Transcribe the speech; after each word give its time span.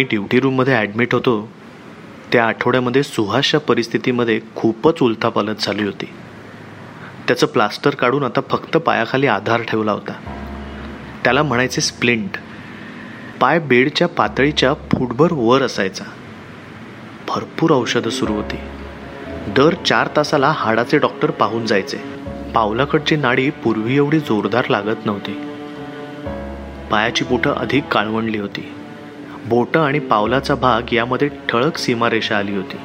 मी 0.00 0.04
duty 0.04 0.40
रूममध्ये 0.40 0.74
admit 0.74 1.14
होतो 1.14 1.48
त्या 2.32 2.46
आठवड्यामध्ये 2.46 3.02
सुहासच्या 3.02 3.60
परिस्थितीमध्ये 3.60 4.40
खूपच 4.56 5.02
उलथापालत 5.02 5.54
झाली 5.60 5.82
होती. 5.82 6.08
त्याचं 7.28 7.46
प्लास्टर 7.46 7.90
काढून 7.90 8.24
आता 8.24 8.40
फक्त 8.50 8.76
पायाखाली 8.76 9.26
आधार 9.26 9.62
ठेवला 9.62 9.92
होता. 9.92 10.12
त्याला 11.24 11.42
म्हणायचे 11.42 11.80
स्प्लिंट 11.80 12.30
पाय 13.40 13.58
बेडच्या 13.58 14.08
पातळीच्या 14.08 14.74
फुटभर 14.74 15.28
वर 15.32 15.62
असायचा. 15.62 16.04
भरपूर 17.28 17.70
औषधं 17.70 18.10
सुरू 18.10 18.32
होती. 18.32 18.56
दर 19.56 19.74
चार 19.74 20.08
तासाला 20.16 20.52
हाडाचे 20.56 20.98
डॉक्टर 20.98 21.30
पाहून 21.30 21.66
जायचे. 21.66 21.98
पावलाकडची 22.54 23.16
नाडी 23.16 23.50
पूर्वी 23.50 23.96
एवढी 23.96 24.18
जोरदार 24.18 24.64
लागत 24.70 25.06
नव्हती. 25.06 25.32
पायाची 26.90 27.24
बोटं 27.24 27.52
अधिक 27.52 27.84
काळवंडली 27.84 28.38
होती. 28.38 28.72
बोटं 29.46 29.80
आणि 29.80 29.98
पावलाचा 29.98 30.54
भाग 30.54 30.94
यामध्ये 30.94 31.28
ठळक 31.48 31.76
सीमारेषा 31.76 32.38
आली 32.38 32.56
होती. 32.56 32.76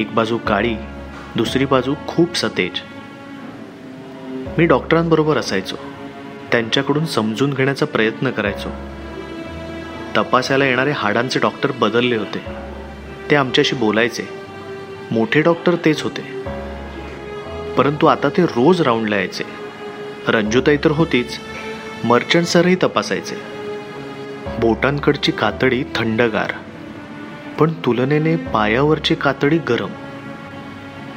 एक 0.00 0.14
बाजू 0.14 0.38
काळी 0.38 0.74
दुसरी 1.36 1.64
बाजू 1.64 1.94
खूप 2.06 2.36
सतेज. 2.36 2.70
मी 4.58 4.66
डॉक्टरांबरोबर 4.66 5.36
असायचो. 5.36 5.76
त्यांच्याकडून 6.52 7.06
समजून 7.06 7.54
घेण्याचा 7.54 7.86
प्रयत्न 7.86 8.30
करायचो. 8.30 8.68
तपासायला 10.16 10.64
येणारे 10.64 10.90
हाडांचे 10.90 11.40
डॉक्टर 11.40 11.72
बदलले 11.72 12.16
होते. 12.16 12.38
ते 13.30 13.36
आमच्याशी 13.36 13.76
बोलायचे. 13.76 14.22
मोठे 15.10 15.42
डॉक्टर 15.42 15.74
तेच 15.74 16.02
होते. 16.02 16.42
परंतु 17.76 18.06
आता 18.06 18.28
ते 18.28 18.42
रोज 18.42 18.82
राऊंडला 18.82 19.16
यायचे. 19.16 19.44
रंजुताई 20.28 20.76
तर 20.76 20.90
होतीच. 20.90 21.38
मर्चंट 22.04 22.44
सरही 22.44 22.74
तपासायचे. 22.74 23.59
बोटांकडची 24.60 25.32
कातडी 25.32 25.84
थंडगार 25.94 26.52
पण 27.58 27.72
तुलनेने 27.72 28.36
पायावरची 28.36 29.14
कातडी 29.14 29.58
गरम. 29.58 29.90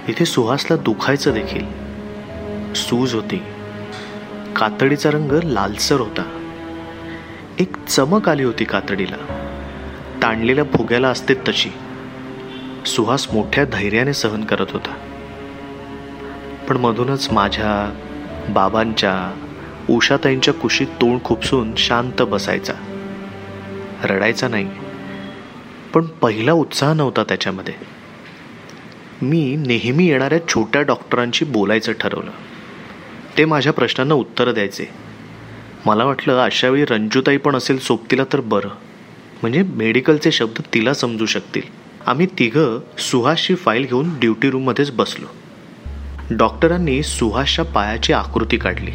इथे 0.08 0.26
सुहासला 0.26 0.78
दुखायचं 0.78 1.34
देखील. 1.34 1.66
सूज 2.74 3.14
होती. 3.14 3.44
कातडीचा 4.56 5.12
रंग 5.12 5.32
लालसर 5.32 6.00
होता. 6.00 6.40
एक 7.60 7.86
चमक 7.86 8.30
आली 8.30 8.44
होती 8.44 8.64
कातडीला. 8.64 9.46
ताणलेल्या 10.24 10.64
फुग्याला 10.64 11.10
असते 11.10 11.34
तशी. 11.34 11.70
सुहास 12.86 13.28
मोठ्या 13.34 13.66
धैर्याने 13.66 14.14
सहन 14.14 14.44
करत 14.44 14.68
होता. 14.70 14.94
पण 16.70 16.78
मधूनच 16.78 17.28
माझ्या 17.32 18.00
बाबांच्या 18.50 19.42
उषाताईंच्या 19.90 20.54
कुशीत 20.54 20.88
तोंड 20.88 21.20
खुपसून 21.24 21.76
शांत 21.76 22.22
बसायचा. 22.22 22.74
रडायचा 24.04 24.48
नाही. 24.48 24.70
पण 25.94 26.06
पहिला 26.06 26.52
उत्साह 26.52 26.94
नव्हता 26.94 27.24
त्याच्यामध्ये. 27.24 27.74
मी 29.22 29.56
नेहमी 29.56 30.06
येणाऱ्या 30.06 30.48
छोट्या 30.48 30.82
डॉक्टरांशी 30.82 31.46
बोलायचं 31.46 31.92
ठरवलं. 31.92 32.32
ते 33.38 33.46
माझ्या 33.46 33.74
प्रश्नांना 33.74 34.14
उत्तरं 34.14 34.54
द्यायचे. 34.54 34.90
मला 35.86 36.06
वाटलं 36.06 36.38
अशावेळी 36.38 36.86
रंजुताई 36.86 37.38
पण 37.38 37.56
असेल 37.56 37.80
सोबतीला 37.80 38.24
तर 38.34 38.40
बरं. 38.40 38.70
म्हणजे 39.42 39.64
मेडिकलचे 39.64 40.32
शब्द 40.32 40.62
तिला 40.74 40.94
समजू 40.94 41.26
शकतील. 41.26 41.62
आम्ही 42.06 42.26
तिघं 42.26 42.80
सुहासची 42.98 43.56
फाईल 43.56 43.86
घेऊन 43.86 44.20
ड्युटी 44.20 44.50
रूममध्येच 44.50 44.92
बसलो. 44.92 45.26
डॉक्टरांनी 46.32 47.04
सुहासच्या 47.04 47.66
पायाची 47.66 48.14
आकृती 48.14 48.58
काढली. 48.58 48.92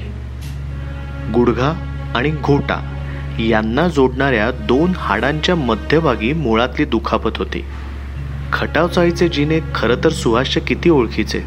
गुडघा 1.34 1.72
आणि 2.14 2.30
घोटा. 2.30 2.97
यांना 3.38 3.88
जोडणाऱ्या 3.88 4.50
दोन 4.50 4.92
हाडांच्या 4.96 5.54
मध्यभागी 5.54 6.32
मुळातली 6.32 6.84
दुखापत 6.84 7.38
होती. 7.38 7.64
खटाव 8.52 8.88
चाळीचे 8.88 9.28
जिने 9.28 9.58
खरं 9.74 9.96
तर 10.04 10.08
सुहासच्या 10.08 10.62
किती 10.62 10.90
ओळखीचे 10.90 11.40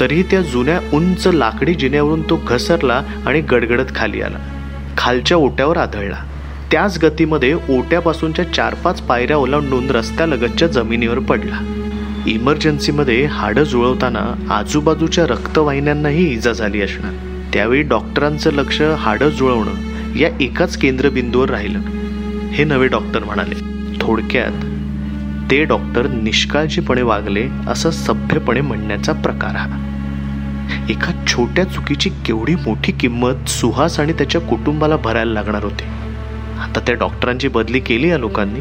तरीही 0.00 0.22
त्या 0.22 0.40
जुन्या 0.40 0.80
उंच 0.92 1.26
लाकडी 1.26 1.74
जिन्यावरून 1.74 2.22
तो 2.30 2.40
घसरला 2.48 3.02
आणि 3.26 3.40
गडगडत 3.40 3.94
खाली 3.94 4.22
आला. 4.22 4.38
खालच्या 4.98 5.36
ओट्यावर 5.36 5.76
आदळला. 5.76 6.16
त्याच 6.72 6.98
गतीमध्ये 6.98 7.52
ओट्यापासूनच्या 7.52 8.52
चार 8.52 8.74
पाच 8.74 9.00
पायऱ्या 9.00 9.36
ओलांडून 9.36 9.90
रस्त्यालगतच्या 9.90 10.68
जमिनीवर 10.68 11.18
पडला. 11.18 11.58
इमर्जन्सीमध्ये 12.26 13.24
हाडं 13.24 13.62
जुळवताना 13.62 14.54
आजूबाजूच्या 14.54 15.26
रक्तवाहिन्यांनाही 15.26 16.32
इजा 16.32 16.52
झाली 16.52 16.82
असणार. 16.82 17.12
त्यावेळी 17.52 17.82
डॉक्टरांचं 17.82 18.52
लक्ष 18.52 18.82
हाडं 18.82 19.28
जुळवणं 19.28 19.89
या 20.18 20.28
एकाच 20.40 20.76
केंद्रबिंदूवर 20.76 21.50
राहिलं. 21.50 21.78
हे 22.50 22.64
नवे 22.64 22.88
डॉक्टर 22.88 23.24
म्हणाले. 23.24 23.54
थोडक्यात 24.00 24.52
ते 25.50 25.64
डॉक्टर 25.64 26.06
निष्काळजीपणे 26.06 27.02
वागले 27.02 27.48
असं 27.68 27.90
सभ्यपणे 27.90 28.60
म्हणण्याचा 28.60 29.12
प्रकार 29.12 29.56
हा. 29.56 29.86
एका 30.90 31.24
छोट्या 31.26 31.64
चुकीची 31.64 32.10
केवढी 32.10 32.54
मोठी 32.54 32.92
किंमत 32.92 33.48
सुहास 33.48 34.00
आणि 34.00 34.12
त्याच्या 34.12 34.40
कुटुंबाला 34.40 34.96
भरायला 34.96 35.32
लागणार 35.32 35.64
होती. 35.64 35.84
आता 36.60 36.80
त्या 36.80 36.94
डॉक्टरांची 36.94 37.48
बदली 37.48 37.80
केली 37.80 38.08
या 38.08 38.18
लोकांनी. 38.18 38.60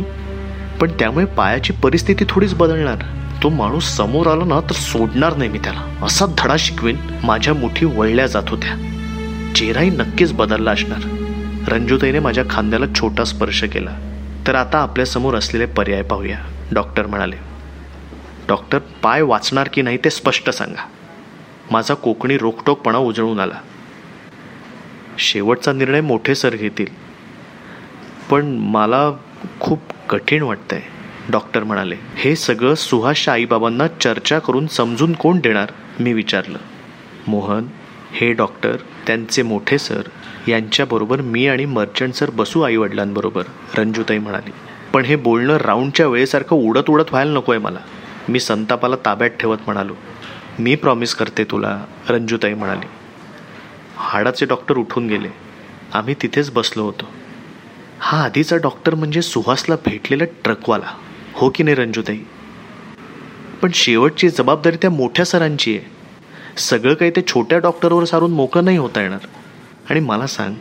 पण 0.81 0.89
त्यामुळे 0.99 1.25
पायाची 1.25 1.73
परिस्थिती 1.73 2.25
थोडीच 2.29 2.53
बदलणार. 2.53 2.97
तो 3.43 3.49
माणूस 3.49 3.83
समोर 3.83 4.27
आला 4.27 4.45
ना 4.45 4.59
तर 4.59 4.73
सोडणार 4.73 5.38
नाही 5.38 5.49
मी 5.49 5.57
त्याला. 5.57 6.05
असा 6.05 6.25
धडा 6.38 6.55
शिकवेन 6.59 6.95
माझ्या 7.23 7.53
मुठी 7.53 7.85
वळल्या 7.85 8.27
जात 8.27 8.43
होत्या. 8.47 8.95
चेहराही 9.55 9.89
नक्कीच 9.89 10.33
बदलला 10.33 10.71
असणार. 10.71 11.19
रंजुताईने 11.67 12.19
माझ्या 12.19 12.43
खांद्याला 12.49 12.85
छोटा 12.95 13.23
स्पर्श 13.23 13.63
केला. 13.63 13.91
तर 14.47 14.55
आता 14.55 14.77
आपल्यासमोर 14.77 15.35
असलेले 15.35 15.65
पर्याय 15.65 16.01
पाहूया. 16.01 16.37
डॉक्टर 16.71 17.07
म्हणाले 17.07 17.35
डॉक्टर 18.47 18.77
पाय 18.77 19.21
वाचणार 19.21 19.69
की 19.73 19.81
नाही 19.81 19.97
ते 19.97 20.09
स्पष्ट 20.09 20.49
सांगा. 20.49 20.87
माझा 21.71 21.93
कोकणी 21.93 22.37
रोखटोकपणा 22.37 22.97
उजळून 22.97 23.39
आला. 23.39 23.59
शेवटचा 25.17 25.73
निर्णय 25.73 26.01
मोठे 26.01 26.35
सर 26.35 26.55
घेतील. 26.55 26.87
पण 28.29 28.45
मला 28.45 29.11
खूप 29.59 29.79
कठीण 30.09 30.41
वाटतंय. 30.41 30.81
डॉक्टर 31.29 31.63
म्हणाले 31.63 31.95
हे 32.15 32.35
सगळं 32.35 32.75
सुहासच्या 32.75 33.33
आईबाबांना 33.33 33.87
चर्चा 33.87 34.39
करून 34.39 34.67
समजून 34.67 35.13
कोण 35.13 35.39
देणार? 35.39 35.71
मी 35.99 36.13
विचारलं 36.13 36.57
मोहन 37.27 37.63
हे 38.11 38.33
डॉक्टर 38.33 38.75
त्यांचे 39.07 39.41
मोठे 39.41 39.77
सर 39.77 40.01
यांच्याबरोबर 40.47 41.22
मी 41.22 41.47
आणि 41.47 41.66
मर्चंट 41.66 42.13
सर 42.13 42.29
बसू 42.29 42.61
आईवडिलांबरोबर 42.61 43.44
रंजूताई 43.77 44.17
म्हणाली. 44.17 44.51
पण 44.94 45.05
हे 45.05 45.16
बोलणं 45.16 45.57
राऊंडच्या 45.57 46.07
वेळेसारखं 46.07 46.55
उडत 46.55 46.89
उडत 46.89 47.05
व्हायला 47.09 47.31
नको 47.31 47.51
आहे 47.51 47.61
मला. 47.61 47.79
मी 48.30 48.39
संतापाला 48.39 48.95
ताब्यात 49.06 49.30
ठेवत 49.30 49.57
म्हणालो. 49.65 49.94
मी 50.59 50.75
प्रॉमिस 50.75 51.15
करते 51.15 51.44
तुला 51.44 51.86
रंजूताई 52.09 52.53
म्हणाली. 52.53 52.86
हाडाचे 53.97 54.45
डॉक्टर 54.45 54.77
उठून 54.77 55.07
गेले. 55.07 55.27
आम्ही 55.94 56.15
तिथेच 56.21 56.51
बसलो 56.51 56.83
होतो. 56.83 57.06
हा 58.00 58.24
आधीचा 58.24 58.56
डॉक्टर 58.56 58.95
म्हणजे 58.95 59.21
सुहासला 59.21 59.75
भेटलेला 59.75 60.24
ट्रकवाला. 60.44 60.95
हो 61.33 61.50
की 61.56 61.63
नाही 61.63 61.75
रंजूताई? 61.75 62.19
पण 63.62 63.71
शेवटची 63.74 64.30
जबाबदारी 64.30 64.77
त्या 64.77 64.89
मोठ्या 64.89 65.25
सरांची 65.25 65.77
आहे. 65.77 65.86
सगळं 66.57 66.94
काही 66.94 67.12
ते 67.12 67.21
छोट्या 67.21 67.57
डॉक्टरवर 67.57 68.03
सारून 68.03 68.31
मोकळं 68.31 68.65
नाही 68.65 68.77
होता 68.77 69.01
येणार. 69.01 69.27
आणि 69.89 70.00
मला 70.00 70.27
सांग 70.27 70.53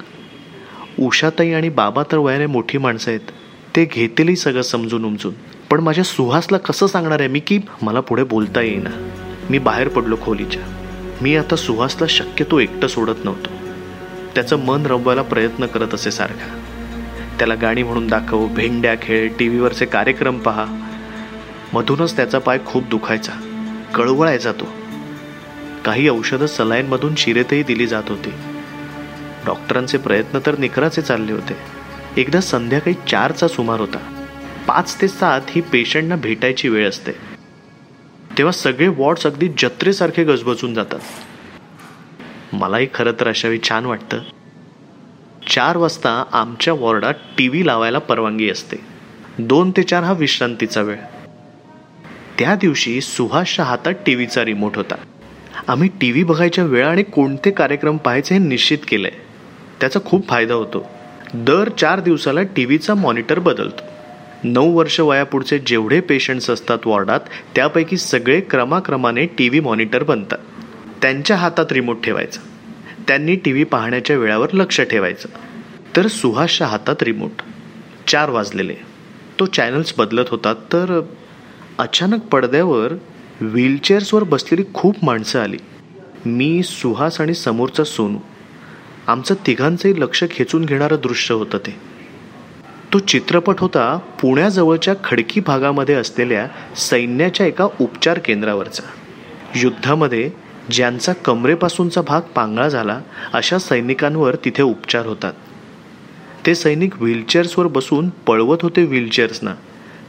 उषाताई 0.99 1.53
आणि 1.53 1.69
बाबा 1.69 2.03
तर 2.13 2.17
वयाने 2.17 2.47
मोठी 2.47 2.79
माणसं 2.79 3.11
आहेत 3.11 3.21
ते 3.77 3.85
घेतीलही 3.85 4.37
सगळं 4.37 4.63
समजून 4.63 5.05
उमजून. 5.05 5.35
पण 5.71 5.81
माझ्या 5.81 6.05
सुहासला 6.05 6.59
कसं 6.59 6.87
सांगणार 6.87 7.21
आहे 7.21 7.29
मी 7.29 7.41
की 7.41 7.61
मला 7.83 8.01
पुढे 8.01 8.25
बोलता 8.25 8.61
येईना. 8.61 9.09
मी 9.51 9.59
बाहेर 9.59 9.89
पडलो 9.89 10.17
खोलीच्या. 10.23 10.63
मी 11.21 11.37
आता 11.37 11.57
सुहासला 11.57 12.07
शक्यतो 12.07 12.59
एकटं 12.59 12.87
सोडत 12.87 13.25
नव्हतो. 13.25 13.51
त्याचं 14.35 14.57
मन 14.57 14.87
रमवायला 14.87 15.23
प्रयत्न 15.23 15.67
करत 15.67 15.95
असे 15.95 16.11
सारखा. 16.11 16.61
त्याला 17.39 17.55
गाणी 17.55 17.83
म्हणून 17.83 18.07
दाखव 18.07 18.47
भेंड्या 18.47 18.95
खेळ 19.03 19.33
टी 19.39 19.49
व्हीवरचे 19.49 19.87
कार्यक्रम 19.87 20.39
पहा. 20.39 20.65
मधूनच 21.73 22.17
त्याचा 22.17 22.39
पाय 22.39 22.59
खूप 22.67 22.85
दुखायचा. 22.85 23.33
कळवळायचा 23.95 24.53
तो. 24.53 24.69
काही 25.85 26.09
औषधं 26.09 26.47
सलाईनमधून 26.47 27.15
शिरेतही 27.15 27.63
दिली 27.63 27.87
जात 27.87 28.03
होती. 28.09 28.31
डॉक्टरांचे 29.49 29.99
प्रयत्न 29.99 30.39
तर 30.47 30.59
निखराचे 30.59 31.03
चालले 31.03 31.33
होते. 31.33 31.57
एकदा 32.17 32.41
संध्याकाळी 32.41 32.95
चारचा 33.09 33.49
सुमार 33.49 33.81
होता. 33.81 33.99
पाच 34.67 35.01
ते 35.03 35.09
सात 35.09 35.41
ही 35.49 35.61
पेशंटना 35.61 36.17
भेटायची 36.17 36.69
वेळ 36.69 36.89
असते. 36.89 37.13
तेव्हा 38.39 38.53
सगळे 38.53 38.89
वॉर्ड्स 38.89 39.27
अगदी 39.27 39.49
जत्रेसारखे 39.49 40.25
गजबजून 40.25 40.75
जातात. 40.75 40.99
मलाही 42.53 42.87
खरं 42.95 43.13
तर 43.21 43.29
अशावेळी 43.29 43.61
छान 43.69 43.87
वाटतं. 43.87 44.19
चार 45.51 45.77
वाजता 45.77 46.25
आमच्या 46.33 46.75
वॉर्डात 46.75 47.15
टी 47.39 47.49
व्ही 47.49 47.67
लावायला 47.67 47.99
परवानगी 47.99 48.51
असते. 48.51 48.77
दोन 49.39 49.71
ते 49.71 49.83
चार 49.83 50.03
हा 50.03 50.13
विश्रांतीचा 50.13 50.83
वेळ. 50.83 50.97
त्या 52.39 52.55
दिवशी 52.55 53.01
सुहासच्या 53.01 53.65
हातात 53.65 53.93
टी 54.07 54.15
व्हीचा 54.15 54.45
रिमोट 54.45 54.77
होता. 54.77 54.95
आम्ही 55.69 55.89
टी 56.01 56.11
व्ही 56.11 56.25
बघायच्या 56.25 56.65
वेळा 56.65 56.91
आणि 56.91 57.03
कोणते 57.03 57.51
कार्यक्रम 57.51 57.97
पाहायचे 57.97 58.35
हे 58.35 58.41
निश्चित 58.41 58.79
केलंय. 58.89 59.28
त्याचा 59.81 60.01
खूप 60.05 60.29
फायदा 60.29 60.55
होतो. 60.55 60.87
दर 61.35 61.69
चार 61.69 62.01
दिवसाला 62.01 62.43
टी 62.43 62.65
व्हीचा 62.65 62.95
मॉनिटर 62.95 63.39
बदलतो. 63.39 63.83
नऊ 64.45 64.79
वर्ष 64.79 65.01
वयापुढचे 65.01 65.59
जेवढे 65.59 66.01
पेशंट्स 66.01 66.51
असतात 66.51 66.79
वॉर्डात 66.87 67.21
त्यापैकी 67.55 67.97
सगळे 67.97 68.41
क्रमाक्रमाने 68.41 69.27
टी 69.27 69.49
व्ही 69.49 69.61
मॉनिटर 69.61 70.03
बनतात. 70.03 70.39
त्यांच्या 71.03 71.37
हातात 71.37 71.73
रिमोट 71.73 72.05
ठेवायचा. 72.05 72.41
त्यांनी 73.09 73.35
टी 73.35 73.53
व्ही 73.53 73.65
पाहण्याच्या 73.65 74.17
वेळावर 74.17 74.49
लक्ष 74.53 74.81
ठेवायचं. 74.81 75.29
तर 75.97 76.07
सुहासच्या 76.07 76.67
हातात 76.67 77.03
रिमोट. 77.03 77.43
चार 78.07 78.31
वाजलेले. 78.31 78.75
तो 79.41 79.47
चॅनल्स 79.47 79.95
बदलत 79.99 80.25
होता 80.29 80.55
तर 80.55 81.01
अचानक 81.79 82.23
पडद्यावर 82.23 82.93
व्हीलचेअर्सवर 83.41 84.23
बसलेली 84.23 84.65
खूप 84.75 84.97
माणसं 85.03 85.41
आली. 85.41 85.57
मी 86.27 86.63
सुहास 86.63 87.21
आणि 87.21 87.35
समोरचा 87.35 87.85
सोनू. 87.85 88.19
आमचं 89.09 89.35
तिघांचंही 89.47 90.01
लक्ष 90.01 90.25
खेचून 90.31 90.65
घेणारं 90.65 90.97
दृश्य 91.03 91.35
होतं 91.35 91.59
ते. 91.59 91.77
तो 92.93 92.99
चित्रपट 92.99 93.61
होता 93.61 93.99
पुण्याजवळच्या 94.21 94.95
खडकी 95.05 95.41
भागामध्ये 95.41 95.95
असलेल्या 95.95 96.49
सैन्याच्या 96.77 97.47
एका 97.47 97.69
उपचार 97.81 98.19
केंद्रावरचा. 98.19 98.83
युद्धामध्ये 99.55 100.31
ज्यांचा 100.71 101.13
कमरेपासूनचा 101.13 102.03
भाग 102.03 102.21
पांगळा 102.21 102.69
झाला 102.69 103.01
अशा 103.33 103.59
सैनिकांवर 103.59 104.35
तिथे 104.35 104.63
उपचार 104.63 105.07
होतात. 105.07 105.33
ते 106.47 106.55
सैनिक 106.55 107.03
व्हीलचेअर्सवर 107.03 107.67
बसून 107.67 108.09
पळवत 108.09 108.59
होते 108.63 108.85
व्हीलचेअर्सना. 108.85 109.55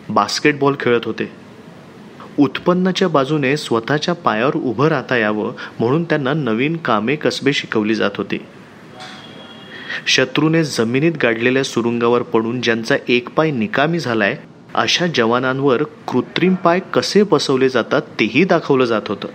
बास्केटबॉल 0.09 0.75
खेळत 0.79 1.05
होते. 1.05 1.31
उत्पन्नाच्या 2.39 3.07
बाजूने 3.07 3.57
स्वतःच्या 3.57 4.13
पायावर 4.13 4.55
उभं 4.55 4.87
राहता 4.87 5.17
यावं 5.17 5.53
म्हणून 5.79 6.03
त्यांना 6.03 6.33
नवीन 6.33 6.77
कामे 6.77 7.15
कसबे 7.15 7.53
शिकवली 7.53 7.95
जात 7.95 8.11
होती. 8.17 8.37
शत्रूने 10.07 10.63
जमिनीत 10.63 11.11
गाडलेल्या 11.23 11.63
सुरुंगावर 11.63 12.21
पडून 12.21 12.61
ज्यांचा 12.61 12.95
एक 13.07 13.29
पाय 13.29 13.51
निकामी 13.51 13.99
झालाय 13.99 14.37
अशा 14.75 15.05
जवानांवर 15.15 15.83
कृत्रिम 15.83 16.55
पाय 16.55 16.79
कसे 16.93 17.23
बसवले 17.23 17.69
जातात 17.69 18.01
तेही 18.01 18.43
दाखवलं 18.43 18.85
जात 18.85 19.01
होतं. 19.07 19.27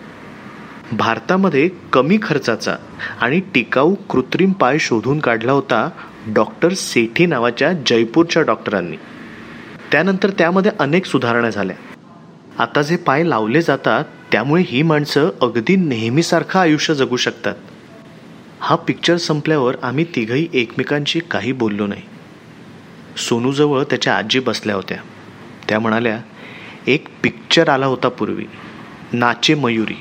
भारतामध्ये 0.92 1.70
कमी 1.92 2.18
खर्चाचा 2.22 2.76
आणि 3.20 3.40
टिकाऊ 3.54 3.94
कृत्रिम 3.94 4.52
पाय 4.52 4.78
शोधून 4.78 5.18
काढला 5.18 5.52
होता 5.52 5.90
डॉक्टर 6.28 6.72
सेठी 6.72 7.26
नावाच्या 7.26 7.72
जयपूरच्या 7.86 8.42
डॉक्टरांनी. 8.42 8.96
त्यानंतर 9.92 10.30
त्यामध्ये 10.30 10.72
अनेक 10.78 11.06
सुधारणा 11.06 11.50
झाल्या. 11.50 11.76
आता 12.58 12.82
जे 12.82 12.96
पाय 12.96 13.24
लावले 13.24 13.62
जातात 13.62 14.04
त्यामुळे 14.32 14.62
ही 14.66 14.82
माणसं 14.82 15.30
अगदी 15.42 15.76
नेहमीसारखं 15.76 16.60
आयुष्य 16.60 16.94
जगू 16.94 17.16
शकतात. 17.16 17.54
हा 18.66 18.76
पिक्चर 18.76 19.16
संपल्यावर 19.16 19.76
आम्ही 19.82 20.04
तिघही 20.04 20.48
एकमेकांशी 20.52 21.20
काही 21.20 21.52
बोललो 21.52 21.86
नाही. 21.86 22.02
सोनूजवळ 23.16 23.82
त्याच्या 23.82 24.16
आजी 24.16 24.40
बसल्या 24.40 24.74
होत्या. 24.76 24.96
त्या 25.68 25.80
म्हणाल्या 25.80 26.18
एक 26.86 27.08
पिक्चर 27.22 27.68
आला 27.68 27.86
होता 27.86 28.08
पूर्वी. 28.08 28.44
नाचे 29.12 29.54
मयुरी. 29.54 29.94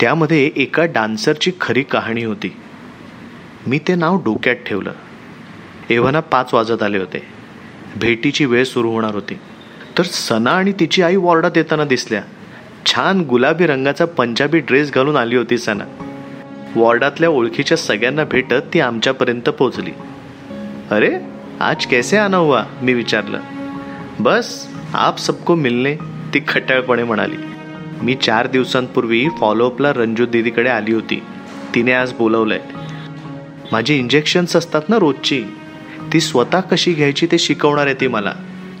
त्यामध्ये 0.00 0.50
एका 0.56 0.84
डान्सरची 0.84 1.50
खरी 1.60 1.82
कहाणी 1.82 2.24
होती. 2.24 2.56
मी 3.66 3.78
ते 3.78 3.94
नाव 3.94 4.16
डोक्यात 4.24 4.56
ठेवलं. 4.56 4.92
एव्हाना 5.90 6.20
पाच 6.20 6.54
वाजत 6.54 6.82
आले 6.82 6.98
होते. 6.98 7.22
भेटीची 7.96 8.44
वेळ 8.44 8.64
सुरू 8.64 8.90
होणार 8.90 9.14
होती. 9.14 9.34
तर 9.98 10.02
सना 10.02 10.50
आणि 10.50 10.72
तिची 10.72 11.02
आई 11.02 11.16
वॉर्डात 11.16 11.52
येताना 11.56 11.84
दिसल्या. 11.84 12.22
छान 12.86 13.20
गुलाबी 13.20 13.66
रंगाचा 13.66 14.04
पंजाबी 14.04 14.58
ड्रेस 14.58 14.92
घालून 14.92 15.16
आली 15.16 15.36
होती 15.36 15.58
सना. 15.58 16.09
वॉर्डातल्या 16.76 17.28
ओळखीच्या 17.28 17.76
सगळ्यांना 17.76 18.24
भेटत 18.24 18.54
ती 18.74 18.80
आमच्यापर्यंत 18.80 19.48
पोचली 19.48 19.90
अरे 20.90 21.18
आज 21.60 21.86
कैसे 21.86 22.16
आना 22.16 22.36
हुआ? 22.36 22.62
मी 22.82 22.94
विचारलं. 22.94 23.40
बस 24.20 24.66
आप 24.94 25.18
सबको 25.18 25.54
मिलने 25.54 25.94
ती 26.34 26.40
खट्याळपणे 26.48 27.04
म्हणाली. 27.04 27.36
मी 28.02 28.14
चार 28.14 28.46
दिवसांपूर्वी 28.46 29.28
फॉलोअपला 29.40 29.92
रंजू 29.92 30.26
दीदीकडे 30.26 30.68
आली 30.68 30.92
होती. 30.94 31.22
तिने 31.74 31.92
आज 31.92 32.12
बोलवलंय. 32.12 32.60
माझी 33.72 33.98
इंजेक्शन्स 33.98 34.56
असतात 34.56 34.82
ना 34.88 34.96
रोजची? 34.98 35.44
ती 36.12 36.20
स्वतः 36.20 36.60
कशी 36.60 36.92
घ्यायची 36.92 37.26
ते 37.26 37.38
शिकवणार 37.38 37.86
आहे 37.86 37.94
ती 37.94 38.06
मला. 38.06 38.32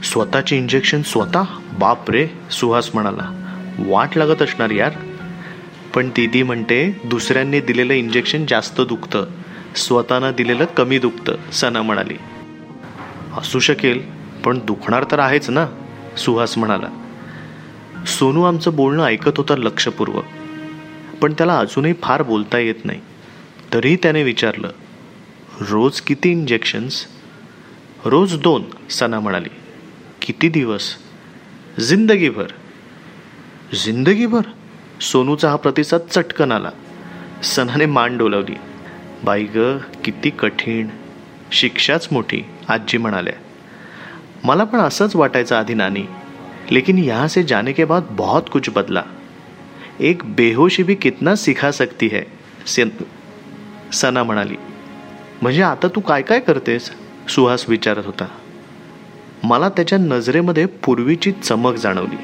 स्वतःची 0.04 0.56
इंजेक्शन 0.56 1.02
स्वतः? 1.02 1.42
बाप 1.78 2.10
रे 2.10 2.28
सुहास 2.50 2.90
म्हणाला. 2.94 3.54
वाट 3.78 4.16
लागत 4.16 4.42
असणार 4.42 4.70
यार. 4.70 4.90
पण 5.94 6.08
दीदी 6.08 6.42
म्हणते 6.42 7.00
दुसऱ्यांनी 7.04 7.60
दिलेलं 7.60 7.92
इंजेक्शन 7.92 8.46
जास्त 8.48 8.80
दुखतं. 8.80 9.26
स्वतःनं 9.76 10.32
दिलेलं 10.36 10.64
कमी 10.64 10.98
दुखतं 10.98 11.50
सना 11.52 11.82
म्हणाली. 11.82 12.16
असू 13.36 13.58
शकेल 13.58 14.02
पण 14.44 14.58
दुखणार 14.64 15.04
तर 15.10 15.18
आहेच 15.18 15.50
ना? 15.50 15.66
सुहास 16.18 16.58
म्हणाला. 16.58 16.88
सोनू 18.06 18.42
आमचं 18.42 18.76
बोलणं 18.76 19.04
ऐकत 19.04 19.30
होता 19.36 19.56
लक्षपूर्वक. 19.56 20.24
पण 21.22 21.32
त्याला 21.32 21.58
अजूनही 21.58 21.94
फार 22.02 22.22
बोलता 22.22 22.58
येत 22.58 22.84
नाही. 22.84 23.00
तरीही 23.74 23.96
त्याने 23.96 24.22
विचारलं 24.22 24.70
रोज 25.60 26.00
किती 26.00 26.30
इंजेक्शन्स 26.30 27.06
रोज 28.04 28.40
दोन 28.40 28.64
सना 28.90 29.20
म्हणाली. 29.20 29.48
किती 30.22 30.48
दिवस? 30.48 30.94
जिंदगीभर. 31.88 32.46
जिंदगीभर? 33.84 34.40
सोनूचा 35.00 35.50
हा 35.50 35.56
प्रतिसाद 35.56 36.00
चटकन 36.10 36.52
आला. 36.52 36.70
सनाने 37.42 37.86
मान 37.86 38.16
डोलावली. 38.18 38.56
बाई 39.24 39.44
ग 39.44 39.76
किती 40.04 40.30
कठीण. 40.30 40.88
शिक्षाच 41.52 42.08
मोठी 42.12 42.42
आजी 42.68 42.98
म्हणाल्या. 42.98 43.32
मला 44.44 44.64
पण 44.64 44.78
असंच 44.78 45.16
वाटायचं 45.16 45.56
आधी 45.56 45.74
नानी. 45.74 46.02
लेकिन 46.70 46.98
यहाँ 46.98 47.28
से 47.28 47.42
जाने 47.42 47.72
के 47.72 47.84
बाद 47.84 48.02
बहुत 48.10 48.42
कुछ 48.52 48.70
बदला. 48.70 49.02
एक 50.00 50.22
बेहोशी 50.24 50.82
भी 50.82 50.94
कितना 50.94 51.34
सिखा 51.34 51.70
सकती 51.70 52.08
है 52.08 52.20
सना 53.92 54.22
म्हणाली. 54.22 54.56
म्हणजे 55.42 55.62
आता 55.62 55.88
तू 55.88 56.00
काय 56.00 56.22
काय 56.22 56.40
करतेस? 56.40 56.90
सुहास 57.28 57.68
विचारत 57.68 58.06
होता. 58.06 58.26
मला 59.44 59.68
त्याच्या 59.68 59.98
नजरेमध्ये 59.98 60.66
पूर्वीची 60.66 61.32
चमक 61.32 61.74
जाणवली. 61.74 62.16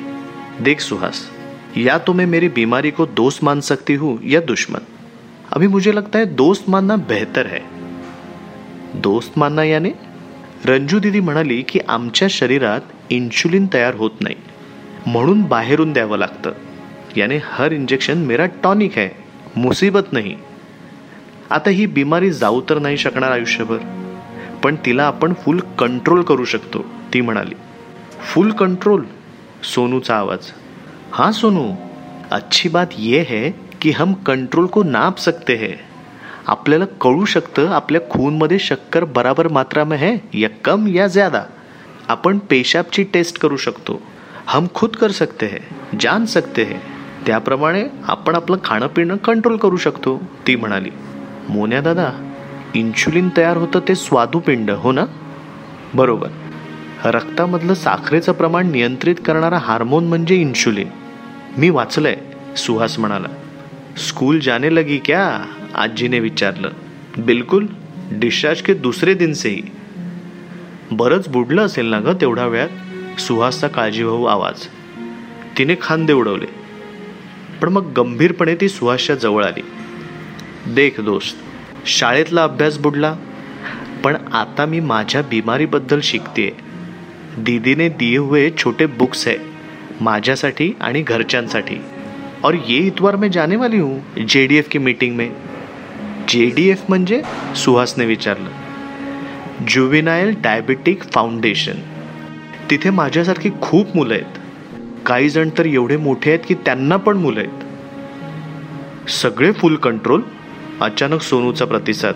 देख 0.60 0.80
सुहास 0.80 1.35
या 1.76 1.96
तो 1.98 2.12
मैं 2.12 2.26
मेरी 2.26 2.48
बीमारी 2.48 2.90
को 2.90 3.06
दोस्त 3.06 3.42
मान 3.44 3.60
सकती 3.60 3.94
हूँ 3.94 4.18
या 4.24 4.40
दुश्मन। 4.40 4.80
अभी 5.52 5.66
मुझे 5.66 5.92
लगता 5.92 6.18
है 6.18 6.24
दोस्त 6.24 6.68
मानना 6.68 6.96
बेहतर 7.08 7.46
है। 7.46 7.60
दोस्त 9.00 9.38
मानना 9.38 9.64
याने 9.64 9.90
रंजू 10.64 10.98
दिदी 10.98 11.20
म्हणाली 11.20 11.60
की 11.62 11.80
आमच्या 11.88 12.28
शरीरात 12.30 12.80
इन्शुलिन 13.10 13.66
तयार 13.72 13.94
होत 13.94 14.10
नाही 14.20 14.36
म्हणून 15.06 15.42
बाहेरून 15.42 15.92
द्यावं 15.92 16.18
लागतं. 16.18 16.52
याने 17.16 17.40
हर 17.44 17.72
इंजेक्शन 17.72 18.18
मेरा 18.18 18.46
टॉनिक 18.62 18.98
है 18.98 19.08
मुसीबत 19.56 20.12
नाही. 20.12 20.34
आता 21.50 21.70
ही 21.70 21.86
बिमारी 21.86 22.30
जाऊ 22.30 22.60
तर 22.70 22.78
नाही 22.78 22.96
शकणार 22.96 23.30
आयुष्यभर 23.30 23.78
पण 24.64 24.76
तिला 24.86 25.04
आपण 25.04 25.34
फुल 25.34 25.60
कंट्रोल 25.78 26.22
करू 26.22 26.44
शकतो 26.44 26.84
ती 27.14 27.20
म्हणाली. 27.20 27.54
फुल 28.32 28.50
कंट्रोल 28.50 29.04
सोनूचा 29.64 30.16
आवाज. 30.16 30.52
हाँ 31.12 31.32
सोनू। 31.32 31.72
अच्छी 32.32 32.68
बात 32.68 32.86
यह 32.98 33.26
है 33.28 33.50
की 33.80 33.90
हम 33.90 34.12
कंट्रोल 34.14 34.66
को 34.66 34.82
नाप 34.82 35.18
सकते 35.18 35.56
हैं। 35.56 35.78
आपल्याला 36.46 36.84
कळू 36.84 37.24
शकतं 37.24 37.68
आपल्या 37.68 38.00
खूनमध्ये 38.10 38.58
शक्कर 38.58 39.04
बराबर 39.04 39.48
मात्रा 39.48 39.84
में 39.84 39.96
है 39.98 40.16
या 40.34 40.48
कम 40.64 40.86
या 40.88 41.06
ज्यादा। 41.06 41.42
आपण 42.08 42.38
पेशाबची 42.38 43.04
टेस्ट 43.04 43.38
करू 43.38 43.56
शकतो। 43.56 44.02
हम 44.48 44.66
खुद 44.74 44.96
कर 44.96 45.10
सकते 45.10 45.46
हैं 45.46 45.98
जान 45.98 46.26
सकते 46.26 46.64
हैं। 46.64 46.80
त्याप्रमाणे 47.26 47.84
आपण 48.04 48.34
आपलं 48.34 48.56
खाणं 48.64 48.86
पिणं 48.86 49.16
कंट्रोल 49.16 49.56
करू 49.56 49.76
शकतो 49.76 50.20
ती 50.46 50.56
म्हणाली। 50.56 50.90
मोन्या 51.48 51.80
दादा 51.80 52.10
इन्शुलिन 52.74 53.28
तयार 53.36 53.56
होतं 53.56 53.80
ते 53.88 53.94
स्वादुपिंड 53.94 54.70
हो 54.70 54.92
ना? 54.92 55.04
बरोबर। 55.94 56.28
रक्तामधलं 57.10 57.74
साखरेचं 57.74 58.32
प्रमाण 58.32 58.70
नियंत्रित 58.70 59.14
करणारा 59.26 59.58
हार्मोन 59.58 60.04
म्हणजे 60.04 60.36
इन्शुलिन. 60.36 60.88
मी 61.58 61.70
वाचलंय 61.70 62.16
सुहास 62.56 62.98
म्हणाला. 62.98 63.28
स्कूल 64.08 64.38
जाने 64.38 64.74
लगी 64.74 64.98
क्या? 64.98 65.52
आजीने 65.74 66.20
विचारलं. 66.20 66.70
बिलकुल 67.18 67.66
डिस्चार्ज 68.12 68.62
के 68.62 68.74
दुसरे 68.74 69.14
दिन 69.14 69.32
सेही 69.32 69.62
बरंच 70.90 71.28
बुडलं 71.28 71.62
असेल 71.62 71.86
ना 71.86 72.00
ग 72.00 72.08
तेवढ्या 72.20 72.46
वेळात? 72.46 73.20
सुहासचा 73.20 73.68
काळजीभाऊ 73.68 74.24
आवाज. 74.24 74.66
तिने 75.58 75.74
खांदे 75.82 76.12
उडवले. 76.12 76.46
पण 77.62 77.68
मग 77.68 77.92
गंभीरपणे 77.96 78.54
ती 78.54 78.68
सुहासच्या 78.68 79.16
जवळ 79.16 79.44
आली. 79.44 79.62
देख 80.74 81.00
दोस्त 81.00 81.36
शाळेतला 81.86 82.42
अभ्यास 82.42 82.78
बुडला 82.78 83.16
पण 84.04 84.16
आता 84.32 84.66
मी 84.66 84.80
माझ्या 84.80 85.22
बिमारीबद्दल 85.22 86.00
शिकते 86.02 86.65
दीदीने 87.38 87.88
दिए 87.88 88.18
हुए 88.18 88.50
छोटे 88.58 88.86
बुक्स 88.86 89.28
है 89.28 89.36
माझ्यासाठी 90.00 90.72
आणि 90.80 91.02
घरच्यांसाठी. 91.02 91.76
और 92.44 92.54
ये 92.54 92.76
इतवार 92.76 93.16
मैं 93.16 93.30
जाने 93.30 93.56
वाली 93.56 93.78
हूँ 93.78 94.24
जे 94.28 94.46
डी 94.46 94.56
एफ 94.56 94.68
की 94.68 94.78
मीटिंग 94.78 95.16
में. 95.16 95.30
जे 96.28 96.50
डी 96.56 96.68
एफ 96.70 96.82
म्हणजे 96.88 97.22
सुहासने 97.56 98.06
विचारलं. 98.06 98.50
जुविनायल 99.68 100.34
डायबेटिक 100.42 101.02
फाउंडेशन 101.02 101.74
तिथे 102.70 102.90
माझ्यासारखी 102.90 103.50
खूप 103.62 103.96
मुलं 103.96 104.14
आहेत. 104.14 104.38
काही 105.06 105.28
जण 105.28 105.48
तर 105.58 105.66
एवढे 105.66 105.96
मोठे 105.96 106.30
आहेत 106.30 106.40
की 106.48 106.54
त्यांना 106.54 106.96
पण 106.96 107.16
मुलं 107.16 107.40
आहेत. 107.40 109.08
सगळे 109.10 109.52
फुल 109.52 109.76
कंट्रोल 109.76 110.22
अचानक 110.80 111.20
सोनूचा 111.20 111.64
प्रतिसाद. 111.64 112.14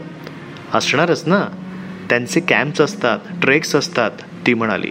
असणारच 0.74 1.22
ना? 1.26 1.46
त्यांचे 2.08 2.40
कॅम्प्स 2.40 2.80
असतात 2.80 3.18
ट्रेक्स 3.42 3.74
असतात 3.74 4.10
ती 4.46 4.54
म्हणाली. 4.54 4.90